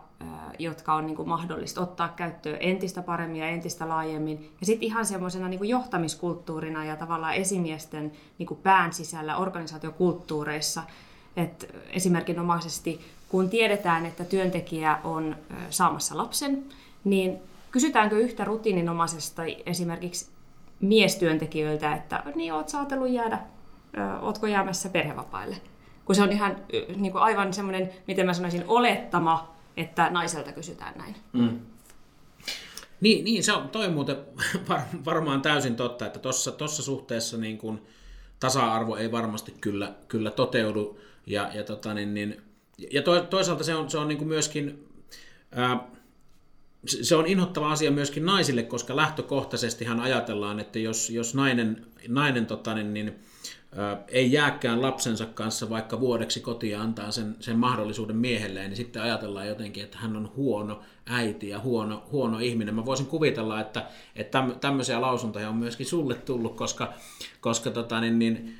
[0.59, 4.51] jotka on niin kuin mahdollista ottaa käyttöön entistä paremmin ja entistä laajemmin.
[4.59, 10.83] Ja sitten ihan semmoisena niin johtamiskulttuurina ja tavallaan esimiesten niin kuin pään sisällä organisaatiokulttuureissa,
[11.37, 15.35] että esimerkinomaisesti kun tiedetään, että työntekijä on
[15.69, 16.65] saamassa lapsen,
[17.05, 17.39] niin
[17.71, 20.29] kysytäänkö yhtä rutiininomaisesta esimerkiksi
[20.81, 23.39] miestyöntekijöiltä, että niin oot saatellut jäädä,
[24.21, 25.57] ootko jäämässä perhevapaille?
[26.05, 26.55] Kun se on ihan
[26.95, 31.15] niin kuin aivan semmoinen, miten mä sanoisin, olettama, että naiselta kysytään näin.
[31.33, 31.59] Mm.
[33.01, 34.17] Niin, niin, se on toi muuten
[35.05, 36.19] varmaan täysin totta, että
[36.57, 37.81] tuossa suhteessa niin kun
[38.39, 40.99] tasa-arvo ei varmasti kyllä, kyllä toteudu.
[41.25, 42.41] Ja, ja, tota, niin, niin,
[42.93, 44.87] ja toisaalta se on, se on niin myöskin,
[45.51, 45.87] ää,
[46.87, 52.73] se on inhottava asia myöskin naisille, koska lähtökohtaisestihan ajatellaan, että jos, jos nainen, nainen tota,
[52.73, 53.15] niin, niin,
[54.07, 59.01] ei jääkään lapsensa kanssa vaikka vuodeksi kotiin ja antaa sen, sen mahdollisuuden miehelleen, niin sitten
[59.01, 62.75] ajatellaan jotenkin, että hän on huono äiti ja huono, huono ihminen.
[62.75, 66.93] Mä voisin kuvitella, että, että tämmöisiä lausuntoja on myöskin sulle tullut, koska,
[67.41, 68.55] koska tota, niin, niin,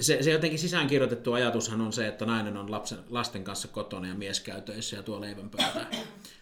[0.00, 4.14] se, se jotenkin sisäänkirjoitettu ajatushan on se, että nainen on lapsen, lasten kanssa kotona ja
[4.14, 5.86] mies käy töissä ja tuo leivän pöytään.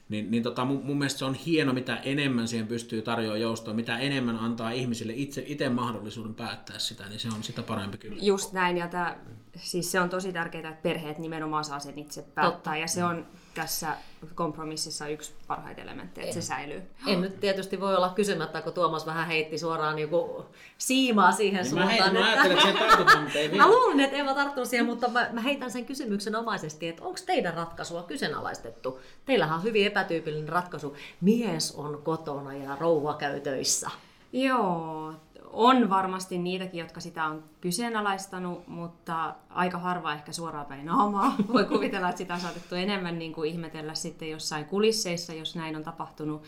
[0.09, 3.75] Niin, niin tota, mun, mun mielestä se on hieno, mitä enemmän siihen pystyy tarjoamaan joustoa,
[3.75, 8.17] mitä enemmän antaa ihmisille itse, itse mahdollisuuden päättää sitä, niin se on sitä parempi kyllä.
[8.23, 9.19] Just näin, ja tää,
[9.57, 12.77] siis se on tosi tärkeää, että perheet nimenomaan saa sen itse päättää, Totta.
[12.77, 13.97] ja se on tässä
[14.35, 16.43] kompromississa yksi parhaita elementtejä, että en.
[16.43, 16.83] se säilyy.
[17.07, 20.45] En nyt tietysti voi olla kysymättä, kun Tuomas vähän heitti suoraan niin kuin
[20.79, 22.15] siimaa siihen niin suuntaan.
[22.15, 22.69] Mä, heitin, että...
[22.79, 25.87] mä ajattelin, että ei Mä luulen, että Eva tarttuu siihen, mutta mä, mä heitän sen
[25.87, 29.01] kysymyksen omaisesti, että onko teidän ratkaisua kyseenalaistettu?
[29.25, 30.97] Teillähän on hyvin epätyypillinen ratkaisu.
[31.21, 33.91] Mies on kotona ja rouva käy töissä.
[34.33, 35.15] Joo,
[35.53, 41.35] on varmasti niitäkin, jotka sitä on kyseenalaistanut, mutta aika harva ehkä suoraan päin naamaa.
[41.53, 45.77] Voi kuvitella, että sitä on saatettu enemmän niin kuin ihmetellä sitten jossain kulisseissa, jos näin
[45.77, 46.43] on tapahtunut.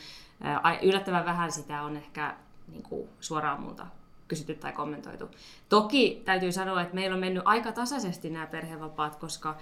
[0.83, 2.37] Yllättävän vähän sitä on ehkä
[2.69, 3.87] niin kuin suoraan multa
[4.29, 5.31] kysytty tai kommentoitu.
[5.69, 9.57] Toki täytyy sanoa, että meillä on mennyt aika tasaisesti nämä perhevapaat, koska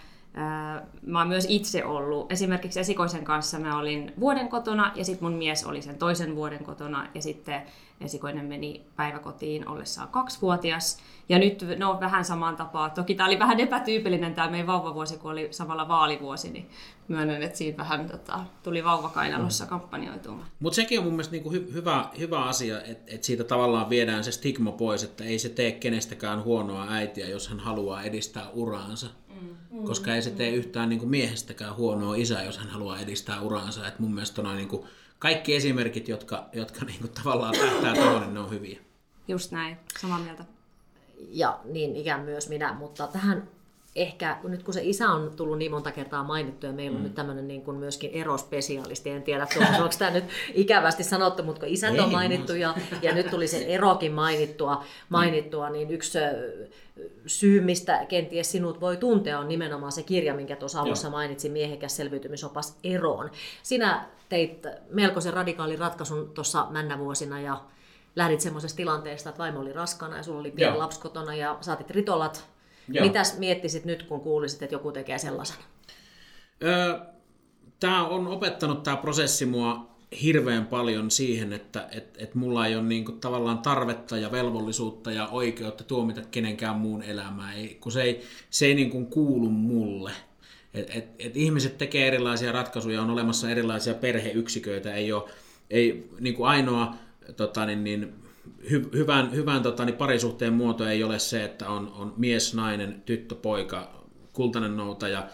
[1.07, 5.38] mä oon myös itse ollut, esimerkiksi esikoisen kanssa mä olin vuoden kotona ja sitten mun
[5.38, 7.62] mies oli sen toisen vuoden kotona ja sitten
[8.00, 10.98] esikoinen meni päiväkotiin ollessaan kaksivuotias.
[11.28, 12.90] Ja nyt no vähän samaan tapaan.
[12.90, 16.70] Toki tämä oli vähän epätyypillinen tämä meidän vauvavuosi, kun oli samalla vaalivuosi, niin
[17.08, 19.68] myönnän, että siitä vähän tota, tuli vauvakainalossa mm.
[19.70, 20.46] kampanjoitumaan.
[20.60, 24.24] Mutta sekin on mun mielestä niinku hy- hyvä, hyvä asia, että et siitä tavallaan viedään
[24.24, 29.06] se stigma pois, että ei se tee kenestäkään huonoa äitiä, jos hän haluaa edistää uraansa.
[29.40, 29.84] Mm.
[29.84, 33.88] Koska ei se tee yhtään niinku miehestäkään huonoa isää, jos hän haluaa edistää uraansa.
[33.88, 34.86] Et mun mielestä on niinku,
[35.20, 38.78] kaikki esimerkit, jotka, jotka niinku tavallaan tähtää tuohon, niin ne on hyviä.
[39.28, 40.44] Just näin, samaa mieltä.
[41.28, 43.48] Ja niin ikään myös minä, mutta tähän
[43.96, 47.05] ehkä nyt kun se isä on tullut niin monta kertaa mainittu ja meillä on mm.
[47.05, 49.46] nyt tämmöinen niin kuin myöskin erospesialisti, en tiedä
[49.79, 50.24] onko tämä nyt
[50.55, 55.70] ikävästi sanottu, mutta kun isät on mainittu ja, ja nyt tuli se erokin mainittua, mainittua
[55.70, 56.18] niin yksi
[57.26, 61.96] syy, mistä kenties sinut voi tuntea, on nimenomaan se kirja, minkä tuossa alussa mainitsin, miehekäs
[61.96, 63.31] selviytymisopas eroon.
[63.62, 67.61] Sinä teit melkoisen radikaalin ratkaisun tuossa männävuosina ja
[68.16, 71.90] lähdit semmoisesta tilanteesta, että vaimo oli raskana ja sulla oli pieni lapsi kotona ja saatit
[71.90, 72.48] ritolat.
[72.92, 73.07] Joo.
[73.07, 75.57] Mitäs miettisit nyt, kun kuulisit, että joku tekee sellaisen?
[76.62, 76.98] Öö,
[77.81, 79.90] tämä on opettanut tämä prosessi mua
[80.22, 85.29] hirveän paljon siihen, että et, et mulla ei ole niinku tavallaan tarvetta ja velvollisuutta ja
[85.29, 90.12] oikeutta tuomita kenenkään muun elämää, ei, kun se ei, se ei niinku kuulu mulle.
[90.74, 95.31] Et, et, et ihmiset tekee erilaisia ratkaisuja, on olemassa erilaisia perheyksiköitä, ei ole
[95.70, 96.94] ei, niinku ainoa
[97.37, 98.14] tota, niin, niin,
[98.70, 103.02] hy, hyvän, hyvän tota, niin parisuhteen muoto ei ole se, että on, on mies, nainen,
[103.06, 105.28] tyttö, poika, kultainen noutaja,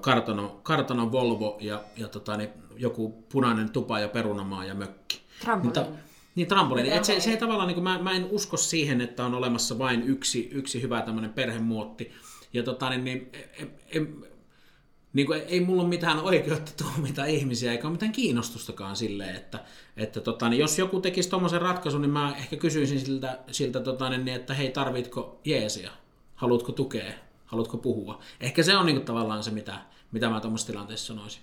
[0.00, 5.20] kartano, kartano Volvo ja, ja tota, niin, joku punainen tupa ja perunamaa ja mökki.
[5.40, 5.86] Trampoliini.
[5.86, 6.02] Mutta,
[6.34, 6.92] niin, trampoliini.
[6.92, 9.78] Et se, se ei tavallaan, niin kuin, mä, mä en usko siihen, että on olemassa
[9.78, 12.12] vain yksi, yksi hyvä tämmöinen perhemuotti.
[12.52, 14.24] Ja tota, niin, niin, en, en,
[15.12, 19.64] niin kuin, ei mulla ole mitään oikeutta tuomita ihmisiä, eikä ole mitään kiinnostustakaan silleen, että,
[19.96, 24.10] että tota, niin jos joku tekisi tuommoisen ratkaisun, niin mä ehkä kysyisin siltä, siltä tota,
[24.10, 25.90] niin, että hei, tarvitko jeesia?
[26.34, 27.12] Haluatko tukea?
[27.46, 28.20] Haluatko puhua?
[28.40, 29.78] Ehkä se on niin kuin, tavallaan se, mitä,
[30.12, 31.42] mitä mä tuommoisessa tilanteessa sanoisin.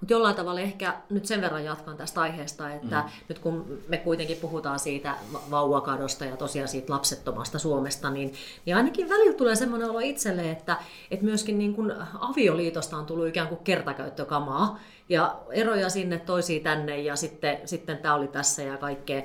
[0.00, 3.08] Mutta jollain tavalla ehkä nyt sen verran jatkan tästä aiheesta, että mm.
[3.28, 5.14] nyt kun me kuitenkin puhutaan siitä
[5.50, 8.34] vauvakadosta ja tosiaan siitä lapsettomasta Suomesta, niin,
[8.66, 10.76] niin ainakin välillä tulee semmoinen olo itselle, että,
[11.10, 17.00] että myöskin niin kun avioliitosta on tullut ikään kuin kertakäyttökamaa ja eroja sinne toisiin tänne
[17.00, 19.22] ja sitten, sitten tämä oli tässä ja kaikkea.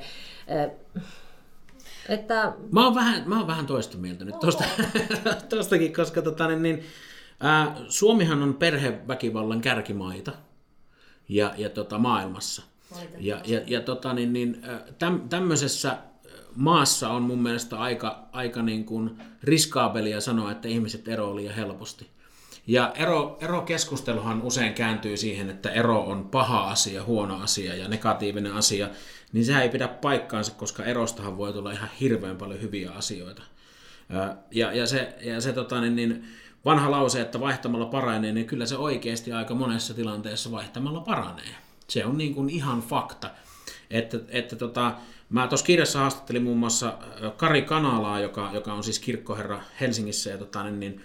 [2.10, 2.54] Että...
[2.72, 4.64] Mä, oon vähän, mä oon vähän toista mieltä nyt tosta,
[5.50, 6.84] tostakin, koska tota, niin, niin,
[7.40, 10.32] ää, Suomihan on perheväkivallan kärkimaita
[11.30, 12.64] ja, ja tota, maailmassa.
[13.18, 14.62] Ja, ja, ja tota, niin, niin,
[15.00, 15.98] täm, tämmöisessä
[16.56, 22.08] maassa on mun mielestä aika, aika niin kuin riskaabelia sanoa, että ihmiset eroavat liian helposti.
[22.68, 28.54] Ja ero, erokeskusteluhan usein kääntyy siihen, että ero on paha asia, huono asia ja negatiivinen
[28.54, 28.90] asia,
[29.34, 33.44] niin sehän ei pidä paikkaansa, koska erostahan voi tulla ihan hirveän paljon hyviä asioita.
[34.52, 36.26] Ja, ja se, ja se tota, niin, niin,
[36.66, 41.56] vanha lause, että vaihtamalla paranee, niin kyllä se oikeasti aika monessa tilanteessa vaihtamalla paranee.
[41.88, 43.30] Se on niin kuin ihan fakta.
[43.90, 44.94] Että, että tota,
[45.30, 46.98] mä tuossa kirjassa haastattelin muun muassa
[47.38, 51.02] Kari Kanalaa, joka, joka on siis kirkkoherra Helsingissä, ja tota, niin, niin,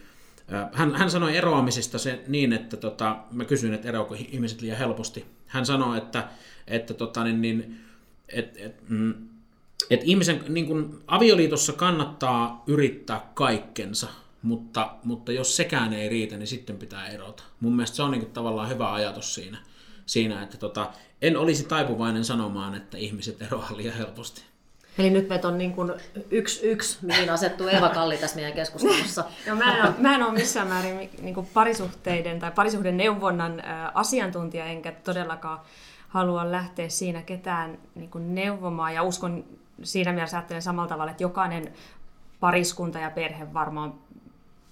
[0.73, 5.25] hän, hän sanoi eroamisesta se niin, että tota, mä kysyin, että eroako ihmiset liian helposti.
[5.47, 6.29] Hän sanoi, että,
[6.67, 7.81] että tota, niin, niin,
[8.29, 9.15] et, et, mm,
[9.91, 14.09] että ihmisen niin kuin, avioliitossa kannattaa yrittää kaikkensa,
[14.43, 17.43] mutta, mutta jos sekään ei riitä, niin sitten pitää erota.
[17.61, 19.59] Mun mielestä se on niin kuin, tavallaan hyvä ajatus siinä,
[20.07, 20.91] siinä että tota,
[21.23, 24.43] en olisi taipuvainen sanomaan, että ihmiset eroavat liian helposti.
[24.99, 25.93] Eli nyt meitä on niin kuin
[26.31, 29.25] yksi yksi, mihin asettuu Eva Kalli tässä meidän keskustelussa.
[29.47, 33.63] no, mä, en ole, mä en ole missään määrin niin kuin parisuhteiden tai parisuhden neuvonnan
[33.95, 35.61] asiantuntija, enkä todellakaan
[36.09, 38.95] halua lähteä siinä ketään niin kuin neuvomaan.
[38.95, 39.45] Ja uskon
[39.83, 41.73] siinä mielessä ajattelen samalla tavalla, että jokainen
[42.41, 43.95] pariskunta ja perhe varmaan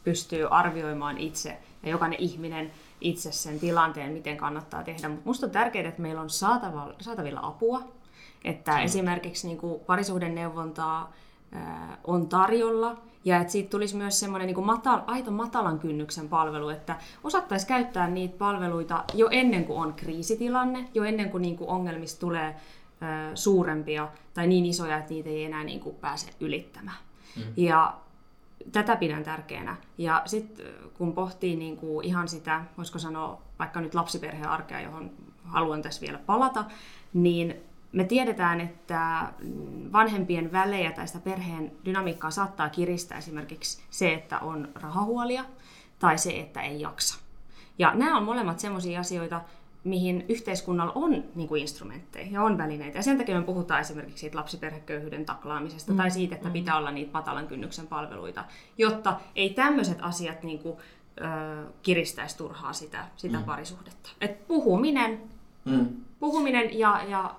[0.06, 5.08] pystyy arvioimaan itse ja jokainen ihminen itse sen tilanteen, miten kannattaa tehdä.
[5.08, 7.82] Mutta minusta on tärkeää, että meillä on saatavilla, saatavilla apua,
[8.44, 8.84] että mm.
[8.84, 11.12] esimerkiksi niin kuin parisuhdeneuvontaa
[11.52, 16.68] ää, on tarjolla ja että siitä tulisi myös semmoinen niin matal, aito matalan kynnyksen palvelu,
[16.68, 21.70] että osattaisiin käyttää niitä palveluita jo ennen kuin on kriisitilanne, jo ennen kuin, niin kuin
[21.70, 22.56] ongelmista tulee
[23.00, 26.98] ää, suurempia tai niin isoja, että niitä ei enää niin kuin pääse ylittämään.
[27.36, 27.42] Mm.
[27.56, 27.94] Ja
[28.72, 29.76] tätä pidän tärkeänä.
[29.98, 35.10] Ja sitten kun pohtii niin kuin ihan sitä, voisiko sanoa vaikka nyt lapsiperheen arkea, johon
[35.44, 36.64] haluan tässä vielä palata,
[37.14, 37.54] niin
[37.92, 39.32] me tiedetään, että
[39.92, 45.44] vanhempien välejä tai sitä perheen dynamiikkaa saattaa kiristää esimerkiksi se, että on rahahuolia
[45.98, 47.18] tai se, että ei jaksa.
[47.78, 49.40] Ja nämä on molemmat sellaisia asioita,
[49.86, 52.98] mihin yhteiskunnalla on niin kuin instrumentteja ja on välineitä.
[52.98, 55.96] Ja sen takia me puhutaan esimerkiksi siitä lapsiperheköyhyyden taklaamisesta mm.
[55.96, 56.52] tai siitä, että mm.
[56.52, 58.44] pitää olla niitä matalan kynnyksen palveluita,
[58.78, 60.76] jotta ei tämmöiset asiat niin kuin,
[61.20, 63.44] ö, kiristäisi turhaa sitä, sitä mm.
[63.44, 64.10] parisuhdetta.
[64.20, 65.20] Et puhuminen,
[65.64, 65.86] mm.
[66.20, 67.34] puhuminen ja, ja,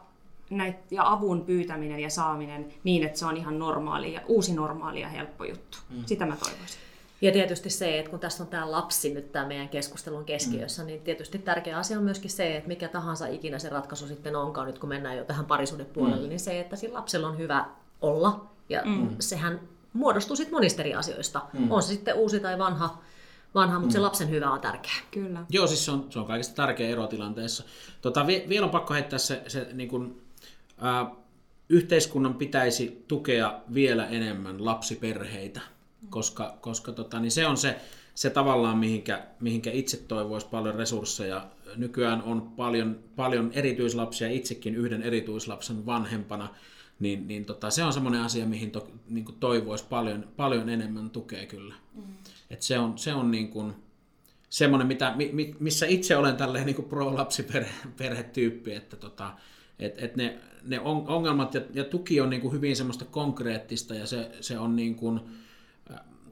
[0.50, 5.02] näit, ja avun pyytäminen ja saaminen niin, että se on ihan normaali ja uusi normaali
[5.02, 5.78] ja helppo juttu.
[5.90, 6.04] Mm.
[6.06, 6.87] Sitä mä toivoisin.
[7.22, 10.88] Ja tietysti se, että kun tässä on tämä lapsi nyt tämä meidän keskustelun keskiössä, mm.
[10.88, 14.68] niin tietysti tärkeä asia on myöskin se, että mikä tahansa ikinä se ratkaisu sitten onkaan,
[14.68, 16.30] nyt kun mennään jo tähän parisuudepuolelle, mm.
[16.30, 17.66] niin se, että sillä lapsella on hyvä
[18.02, 18.48] olla.
[18.70, 19.16] Ja mm.
[19.20, 19.60] sehän
[19.94, 21.42] muodostuu sitten monista eri asioista.
[21.54, 21.72] Mm.
[21.72, 22.98] On se sitten uusi tai vanha,
[23.56, 23.94] vanha mutta mm.
[23.94, 24.92] se lapsen hyvä on tärkeä.
[25.12, 25.46] Kyllä.
[25.50, 27.64] Joo, siis se on, se on kaikista tärkeä erotilanteessa.
[28.02, 30.22] Tota, vielä on pakko heittää se, se niin kun,
[30.82, 31.12] ää,
[31.70, 35.62] yhteiskunnan pitäisi tukea vielä enemmän lapsiperheitä
[36.10, 37.76] koska, koska tota, niin se on se,
[38.15, 41.48] se tavallaan, mihinkä, mihinkä itse toivoisi paljon resursseja.
[41.76, 46.50] Nykyään on paljon, paljon erityislapsia, itsekin yhden erityislapsen vanhempana,
[47.00, 51.10] niin, niin tota, se on semmoinen asia, mihin to, niin kuin toivoisi paljon, paljon enemmän
[51.10, 51.76] tukea kyllä.
[51.93, 52.04] Mm.
[52.50, 53.74] Et se on, se on niin kuin,
[54.50, 59.34] semmoinen, mitä, mi, missä itse olen tälleen niin kuin pro-lapsiperhetyyppi, että tota,
[59.80, 64.08] et, et ne, ne ongelmat ja, ja tuki on niin kuin hyvin semmoista konkreettista ja
[64.08, 65.22] se, se on niin kuin,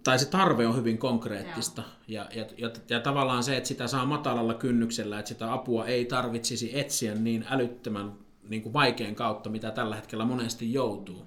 [0.06, 1.84] tai se tarve on hyvin konkreettista.
[2.08, 6.06] Ja, ja, ja, ja tavallaan se, että sitä saa matalalla kynnyksellä, että sitä apua ei
[6.06, 8.14] tarvitsisi etsiä niin älyttömän
[8.50, 11.26] niin kuin vaikean kautta, mitä tällä hetkellä monesti joutuu.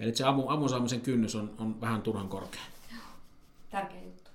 [0.00, 2.60] Eli se avun, avun saamisen kynnys on, on vähän turhan korkea.
[3.70, 4.30] Tärkeä juttu.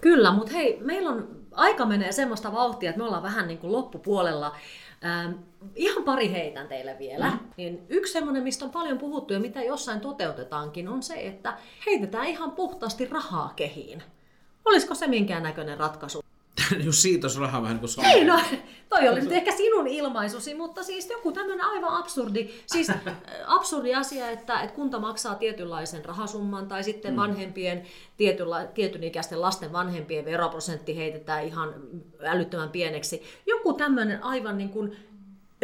[0.00, 3.72] Kyllä, mutta hei, meillä on aika menee semmoista vauhtia, että me ollaan vähän niin kuin
[3.72, 4.56] loppupuolella.
[5.04, 5.32] Ähm,
[5.74, 7.30] ihan pari heitän teille vielä.
[7.30, 7.38] Mm.
[7.56, 12.26] Niin yksi semmoinen, mistä on paljon puhuttu ja mitä jossain toteutetaankin, on se, että heitetään
[12.26, 14.02] ihan puhtaasti rahaa kehiin.
[14.64, 16.25] Olisiko se minkään näköinen ratkaisu?
[16.84, 18.40] Jos siitä olisi rahaa vähän kuin Ei, no,
[18.88, 23.00] toi oli nyt ehkä sinun ilmaisusi, mutta siis joku tämmöinen aivan absurdi, siis äh,
[23.46, 27.16] absurdi asia, että, että kunta maksaa tietynlaisen rahasumman tai sitten mm.
[27.16, 27.82] vanhempien,
[28.16, 31.74] tietynla, tietyn ikäisten lasten vanhempien veroprosentti heitetään ihan
[32.22, 33.22] älyttömän pieneksi.
[33.46, 34.96] Joku tämmöinen aivan niin kuin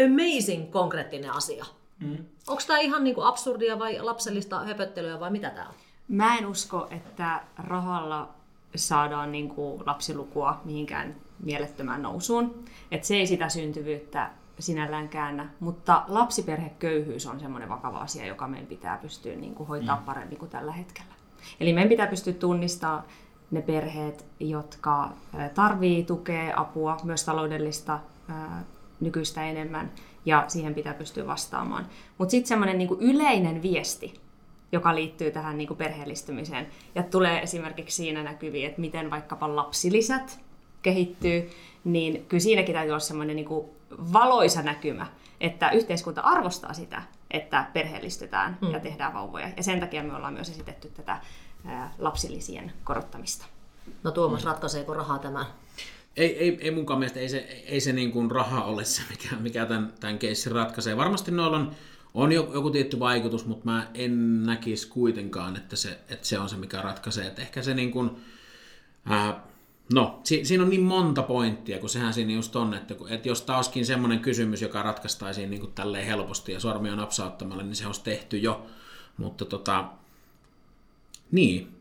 [0.04, 1.64] amazing konkreettinen asia.
[2.00, 2.24] Mm.
[2.48, 5.74] Onko tämä ihan niin kuin absurdia vai lapsellista höpöttelyä vai mitä tämä on?
[6.08, 8.34] Mä en usko, että rahalla
[8.76, 12.64] saadaan niin kuin lapsilukua mihinkään mielettömään nousuun.
[12.90, 18.66] Et se ei sitä syntyvyyttä sinällään käännä, mutta lapsiperheköyhyys on semmoinen vakava asia, joka meidän
[18.66, 20.02] pitää pystyä niin kuin hoitaa mm.
[20.02, 21.14] paremmin kuin tällä hetkellä.
[21.60, 23.02] Eli meidän pitää pystyä tunnistamaan
[23.50, 25.12] ne perheet, jotka
[25.54, 27.98] tarvii tukea, apua, myös taloudellista
[29.00, 29.90] nykyistä enemmän,
[30.26, 31.86] ja siihen pitää pystyä vastaamaan.
[32.18, 34.20] Mutta sitten semmoinen niin yleinen viesti,
[34.72, 36.66] joka liittyy tähän niin kuin perheellistymiseen.
[36.94, 40.40] Ja tulee esimerkiksi siinä näkyviin, että miten vaikkapa lapsilisät
[40.82, 41.50] kehittyy,
[41.84, 43.66] niin kyllä siinäkin täytyy olla semmoinen niin kuin
[44.12, 45.06] valoisa näkymä,
[45.40, 48.70] että yhteiskunta arvostaa sitä, että perheellistytään mm.
[48.70, 49.48] ja tehdään vauvoja.
[49.56, 51.20] Ja sen takia me ollaan myös esitetty tätä
[51.98, 53.46] lapsilisien korottamista.
[54.02, 55.46] No Tuomas, ratkaiseeko rahaa tämä?
[56.16, 59.36] Ei, ei, ei munkaan mielestä, ei se, ei se niin kuin raha ole se, mikä,
[59.36, 60.96] mikä tämän, tämän keissin ratkaisee.
[60.96, 61.72] Varmasti noilla on
[62.14, 66.56] on joku tietty vaikutus, mutta mä en näkisi kuitenkaan, että se, että se on se,
[66.56, 67.26] mikä ratkaisee.
[67.26, 68.10] Että ehkä se niin kuin,
[69.04, 69.52] ää,
[69.94, 73.50] No, si- siinä on niin monta pointtia, kun sehän siinä just on, että, että jos
[73.56, 78.04] olisikin semmoinen kysymys, joka ratkaistaisiin niin kuin tälleen helposti ja sormia napsauttamalla, niin se olisi
[78.04, 78.66] tehty jo.
[79.16, 79.84] Mutta tota,
[81.30, 81.76] niin,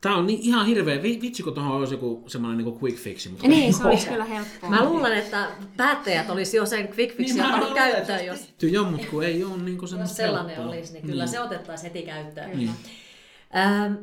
[0.00, 1.02] Tämä on niin ihan hirveä.
[1.02, 3.28] Vitsi, kun tuohon olisi joku semmoinen niin quick fixi.
[3.28, 4.70] Mutta niin, se olisi kyllä helppoa.
[4.70, 8.26] Mä luulen, että päättäjät olisi jo sen quick fixin niin, ottanut käyttöön.
[8.26, 8.48] Jos...
[8.62, 10.74] Joo, mutta kun ei ole niin semmoista Jos sellainen helppoa.
[10.74, 11.30] olisi, niin kyllä niin.
[11.30, 12.58] se otettaisiin heti käyttöön.
[12.58, 12.70] Niin.
[13.56, 13.94] Ähm,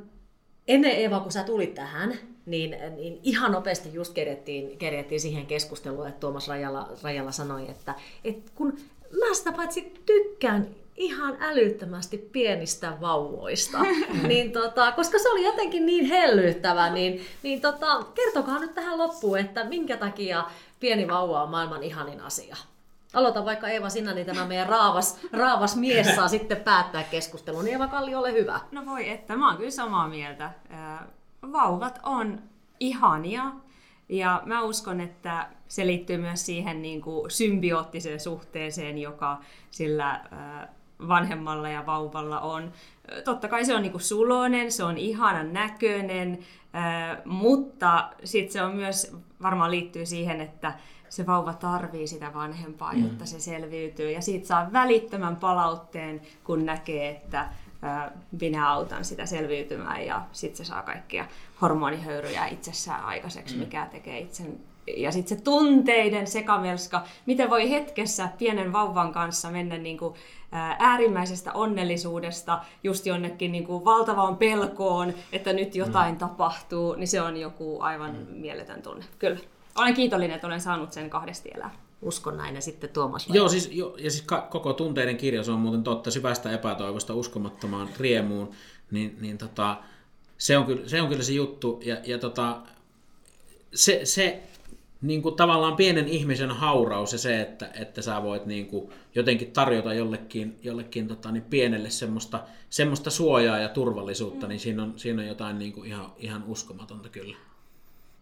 [0.68, 2.14] ennen Eeva, kun sä tulit tähän,
[2.46, 7.96] niin, niin ihan nopeasti just kerettiin, kerettiin siihen keskusteluun, että Tuomas Rajala, Rajala sanoi, että,
[8.24, 8.78] että kun
[9.20, 10.68] mä sitä paitsi tykkään
[10.98, 13.80] ihan älyttömästi pienistä vauvoista.
[14.28, 19.40] niin tota, koska se oli jotenkin niin hellyttävä, niin, niin tota, kertokaa nyt tähän loppuun,
[19.40, 20.46] että minkä takia
[20.80, 22.56] pieni vauva on maailman ihanin asia.
[23.14, 27.66] Aloita vaikka Eeva sinä, niin tämä meidän raavas, raavas mies saa sitten päättää keskustelun.
[27.66, 28.60] Niin Eeva Kalli, ole hyvä.
[28.72, 30.52] No voi että, mä oon kyllä samaa mieltä.
[31.52, 32.42] Vauvat on
[32.80, 33.52] ihania
[34.10, 39.38] ja mä uskon, että se liittyy myös siihen niin kuin symbioottiseen suhteeseen, joka
[39.72, 40.22] sillä
[41.08, 42.72] vanhemmalla ja vauvalla on.
[43.26, 46.40] Totta kai se on niinku sulonen, se on ihanan näköinen,
[47.26, 50.74] mutta sitten se on myös, varmaan liittyy siihen, että
[51.10, 53.04] se vauva tarvii sitä vanhempaa, mm.
[53.04, 54.12] jotta se selviytyy.
[54.12, 57.50] Ja siitä saa välittömän palautteen, kun näkee, että
[58.42, 61.26] minä autan sitä selviytymään ja sitten se saa kaikkia
[61.62, 63.60] hormonihöyryjä itsessään aikaiseksi, mm.
[63.60, 64.60] mikä tekee itsen
[64.96, 70.14] ja sitten se tunteiden sekamelska, miten voi hetkessä pienen vauvan kanssa mennä niin kuin
[70.52, 76.18] äärimmäisestä onnellisuudesta just jonnekin niin kuin valtavaan pelkoon, että nyt jotain mm.
[76.18, 78.36] tapahtuu, niin se on joku aivan mm.
[78.36, 79.06] mieletön tunne.
[79.20, 79.40] Kyllä.
[79.76, 81.72] Olen kiitollinen, että olen saanut sen kahdesti elää.
[82.02, 83.28] Uskon näin ja sitten Tuomas.
[83.30, 87.14] Joo, siis, jo, ja siis ka- koko tunteiden kirja, se on muuten totta, syvästä epätoivosta
[87.14, 88.52] uskomattomaan riemuun,
[88.92, 89.78] niin, niin tota,
[90.38, 91.80] se, on kyllä, se on kyllä se juttu.
[91.86, 92.58] Ja, ja tota,
[93.74, 94.44] se, se
[95.02, 99.52] niin kuin tavallaan pienen ihmisen hauraus ja se, että, että sä voit niin kuin jotenkin
[99.52, 104.50] tarjota jollekin, jollekin tota, niin pienelle semmoista, semmoista suojaa ja turvallisuutta, mm.
[104.50, 107.38] niin siinä on, siinä on jotain niin kuin ihan, ihan uskomatonta kyllä.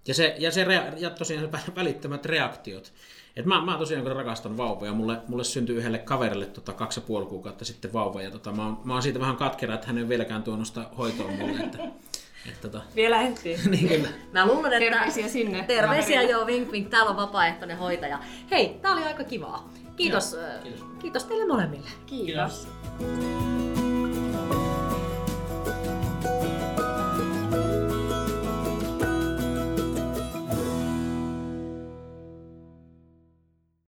[0.08, 2.94] Ja, se, ja, se rea- ja tosiaan se välittömät reaktiot.
[3.36, 7.06] Et mä, mä tosiaan kun rakastan vauvoja, mulle, mulle syntyi yhdelle kaverille tota, kaksi ja
[7.08, 9.98] puoli kuukautta sitten vauva, ja tota, mä, oon, mä oon siitä vähän katkera, että hän
[9.98, 11.60] ei vieläkään tuonut sitä hoitoa mulle.
[11.60, 11.78] Että,
[12.50, 12.82] et, tota...
[12.96, 13.58] Vielä ehtii.
[13.70, 14.10] niin kyllä.
[14.32, 14.80] Mä luulen, että...
[14.80, 15.64] Terveisiä sinne.
[15.64, 16.90] Terveisiä joo, vink vink.
[16.90, 18.20] Täällä on vapaaehtoinen hoitaja.
[18.52, 19.70] Hei, tää oli aika kivaa.
[19.96, 20.84] Kiitos, kiitos.
[21.00, 21.90] kiitos teille molemmille.
[22.06, 22.68] Kiitos.
[22.98, 23.75] kiitos.